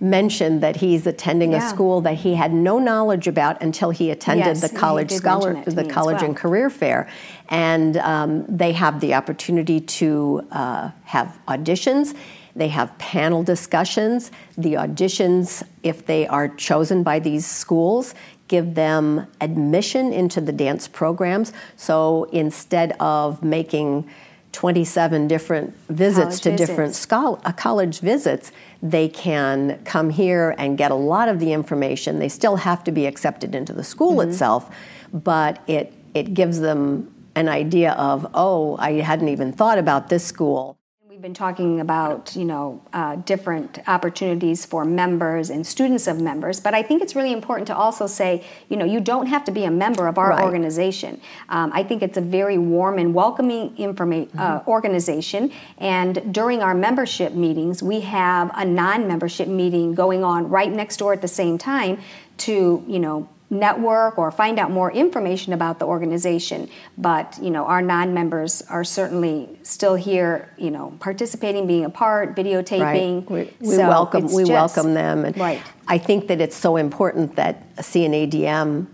mentioned 0.00 0.62
that 0.62 0.76
he's 0.76 1.06
attending 1.06 1.52
yeah. 1.52 1.66
a 1.66 1.68
school 1.68 2.00
that 2.00 2.14
he 2.14 2.34
had 2.34 2.52
no 2.52 2.78
knowledge 2.78 3.28
about 3.28 3.60
until 3.62 3.90
he 3.90 4.10
attended 4.10 4.46
yes, 4.46 4.60
the 4.62 4.78
college 4.78 5.10
scholar 5.10 5.62
the 5.64 5.84
college 5.84 6.16
well. 6.16 6.24
and 6.24 6.36
career 6.36 6.70
fair 6.70 7.08
and 7.48 7.98
um, 7.98 8.44
they 8.46 8.72
have 8.72 9.00
the 9.00 9.12
opportunity 9.12 9.78
to 9.78 10.46
uh, 10.52 10.90
have 11.04 11.38
auditions 11.46 12.16
they 12.56 12.68
have 12.68 12.96
panel 12.96 13.42
discussions 13.42 14.30
the 14.56 14.72
auditions 14.72 15.62
if 15.82 16.06
they 16.06 16.26
are 16.26 16.48
chosen 16.48 17.02
by 17.02 17.18
these 17.18 17.44
schools 17.44 18.14
give 18.48 18.74
them 18.74 19.26
admission 19.42 20.14
into 20.14 20.40
the 20.40 20.52
dance 20.52 20.88
programs 20.88 21.52
so 21.76 22.24
instead 22.32 22.96
of 23.00 23.42
making 23.42 24.08
27 24.52 25.28
different 25.28 25.74
visits 25.88 26.18
college 26.18 26.40
to 26.40 26.50
visits. 26.50 26.68
different 26.68 26.94
scholar, 26.94 27.40
uh, 27.44 27.52
college 27.52 28.00
visits, 28.00 28.50
they 28.82 29.08
can 29.08 29.80
come 29.84 30.10
here 30.10 30.54
and 30.58 30.78
get 30.78 30.90
a 30.90 30.94
lot 30.94 31.28
of 31.28 31.38
the 31.38 31.52
information. 31.52 32.18
They 32.18 32.28
still 32.28 32.56
have 32.56 32.82
to 32.84 32.92
be 32.92 33.06
accepted 33.06 33.54
into 33.54 33.72
the 33.72 33.84
school 33.84 34.16
mm-hmm. 34.16 34.30
itself, 34.30 34.74
but 35.12 35.62
it, 35.66 35.92
it 36.14 36.34
gives 36.34 36.60
them 36.60 37.12
an 37.34 37.48
idea 37.48 37.92
of, 37.92 38.26
oh, 38.34 38.76
I 38.78 38.92
hadn't 38.94 39.28
even 39.28 39.52
thought 39.52 39.78
about 39.78 40.08
this 40.08 40.24
school. 40.24 40.79
We've 41.20 41.24
been 41.24 41.34
talking 41.34 41.80
about, 41.80 42.34
you 42.34 42.46
know, 42.46 42.80
uh, 42.94 43.16
different 43.16 43.78
opportunities 43.86 44.64
for 44.64 44.86
members 44.86 45.50
and 45.50 45.66
students 45.66 46.06
of 46.06 46.18
members, 46.18 46.60
but 46.60 46.72
I 46.72 46.82
think 46.82 47.02
it's 47.02 47.14
really 47.14 47.34
important 47.34 47.66
to 47.66 47.76
also 47.76 48.06
say, 48.06 48.42
you 48.70 48.78
know, 48.78 48.86
you 48.86 49.00
don't 49.00 49.26
have 49.26 49.44
to 49.44 49.52
be 49.52 49.64
a 49.64 49.70
member 49.70 50.08
of 50.08 50.16
our 50.16 50.30
right. 50.30 50.42
organization. 50.42 51.20
Um, 51.50 51.72
I 51.74 51.82
think 51.82 52.02
it's 52.02 52.16
a 52.16 52.22
very 52.22 52.56
warm 52.56 52.98
and 52.98 53.12
welcoming 53.12 53.76
informa- 53.76 54.28
uh, 54.28 54.30
mm-hmm. 54.30 54.38
uh, 54.38 54.62
organization, 54.66 55.52
and 55.76 56.32
during 56.32 56.62
our 56.62 56.74
membership 56.74 57.34
meetings, 57.34 57.82
we 57.82 58.00
have 58.00 58.50
a 58.54 58.64
non-membership 58.64 59.46
meeting 59.46 59.94
going 59.94 60.24
on 60.24 60.48
right 60.48 60.72
next 60.72 60.96
door 60.96 61.12
at 61.12 61.20
the 61.20 61.28
same 61.28 61.58
time 61.58 62.00
to, 62.38 62.82
you 62.88 62.98
know, 62.98 63.28
network 63.50 64.16
or 64.16 64.30
find 64.30 64.58
out 64.58 64.70
more 64.70 64.92
information 64.92 65.52
about 65.52 65.80
the 65.80 65.84
organization. 65.84 66.70
But 66.96 67.38
you 67.42 67.50
know, 67.50 67.66
our 67.66 67.82
non-members 67.82 68.62
are 68.62 68.84
certainly 68.84 69.48
still 69.62 69.96
here. 69.96 70.54
You 70.56 70.70
know, 70.70 70.94
participating, 71.00 71.66
being 71.66 71.84
a 71.84 71.90
part, 71.90 72.36
videotaping. 72.36 73.28
Right. 73.28 73.60
We, 73.60 73.68
we 73.68 73.74
so 73.74 73.88
welcome 73.88 74.32
we 74.32 74.44
just, 74.44 74.52
welcome 74.52 74.94
them, 74.94 75.24
and 75.24 75.36
right. 75.36 75.60
I 75.88 75.98
think 75.98 76.28
that 76.28 76.40
it's 76.40 76.56
so 76.56 76.76
important 76.76 77.36
that 77.36 77.76
CNADM. 77.76 78.86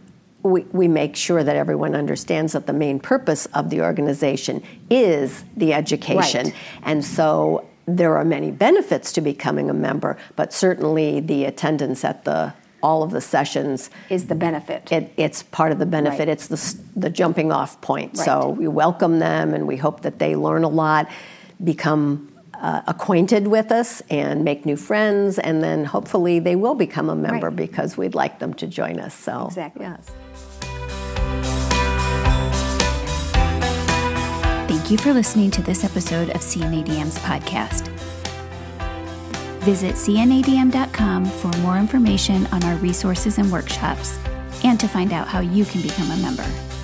We, 0.43 0.61
we 0.71 0.87
make 0.87 1.17
sure 1.17 1.43
that 1.43 1.57
everyone 1.57 1.97
understands 1.97 2.53
that 2.53 2.69
the 2.69 2.73
main 2.73 3.01
purpose 3.01 3.47
of 3.47 3.69
the 3.69 3.81
organization 3.81 4.63
is 4.89 5.43
the 5.57 5.73
education. 5.75 6.45
Right. 6.47 6.55
And 6.85 7.05
so 7.05 7.67
there 7.87 8.17
are 8.17 8.25
many 8.25 8.53
benefits 8.53 9.13
to 9.15 9.21
becoming 9.21 9.71
a 9.71 9.75
member, 9.75 10.17
but 10.37 10.53
certainly 10.53 11.19
the 11.19 11.47
attendance 11.47 12.05
at 12.05 12.25
the 12.25 12.55
all 12.83 13.03
of 13.03 13.11
the 13.11 13.21
sessions 13.21 13.91
is 14.11 14.27
the 14.27 14.35
benefit. 14.35 14.91
It, 14.93 15.13
it's 15.17 15.43
part 15.43 15.73
of 15.73 15.79
the 15.79 15.87
benefit. 15.87 16.21
Right. 16.21 16.29
It's 16.29 16.49
the, 16.49 16.79
the 16.95 17.11
jumping 17.11 17.53
off 17.53 17.81
point. 17.81 18.17
Right. 18.17 18.25
So 18.25 18.51
we 18.51 18.69
welcome 18.69 19.19
them 19.19 19.55
and 19.55 19.67
we 19.67 19.77
hope 19.77 20.03
that 20.03 20.19
they 20.19 20.37
learn 20.37 20.65
a 20.65 20.69
lot, 20.69 21.09
become 21.63 22.33
uh, 22.55 22.83
acquainted 22.87 23.49
with 23.49 23.71
us, 23.71 24.01
and 24.09 24.45
make 24.45 24.65
new 24.65 24.77
friends, 24.77 25.39
and 25.39 25.63
then 25.63 25.85
hopefully 25.85 26.39
they 26.39 26.57
will 26.57 26.75
become 26.75 27.11
a 27.11 27.17
member 27.17 27.49
right. 27.49 27.57
because 27.57 27.97
we'd 27.97 28.15
like 28.15 28.39
them 28.39 28.55
to 28.55 28.67
join 28.67 28.99
us. 28.99 29.15
So 29.15 29.47
exactly. 29.47 29.85
Yes. 29.85 30.11
Thank 34.69 34.91
you 34.91 34.99
for 34.99 35.13
listening 35.13 35.51
to 35.53 35.63
this 35.63 35.85
episode 35.85 36.31
of 36.31 36.41
CNADM's 36.41 37.19
podcast. 37.19 37.96
Visit 39.67 39.97
cnadm.com 39.97 41.25
for 41.27 41.51
more 41.59 41.77
information 41.77 42.47
on 42.53 42.63
our 42.63 42.77
resources 42.77 43.39
and 43.39 43.51
workshops 43.51 44.17
and 44.63 44.79
to 44.79 44.87
find 44.87 45.13
out 45.13 45.27
how 45.27 45.41
you 45.41 45.65
can 45.65 45.83
become 45.83 46.09
a 46.13 46.17
member. 46.19 46.76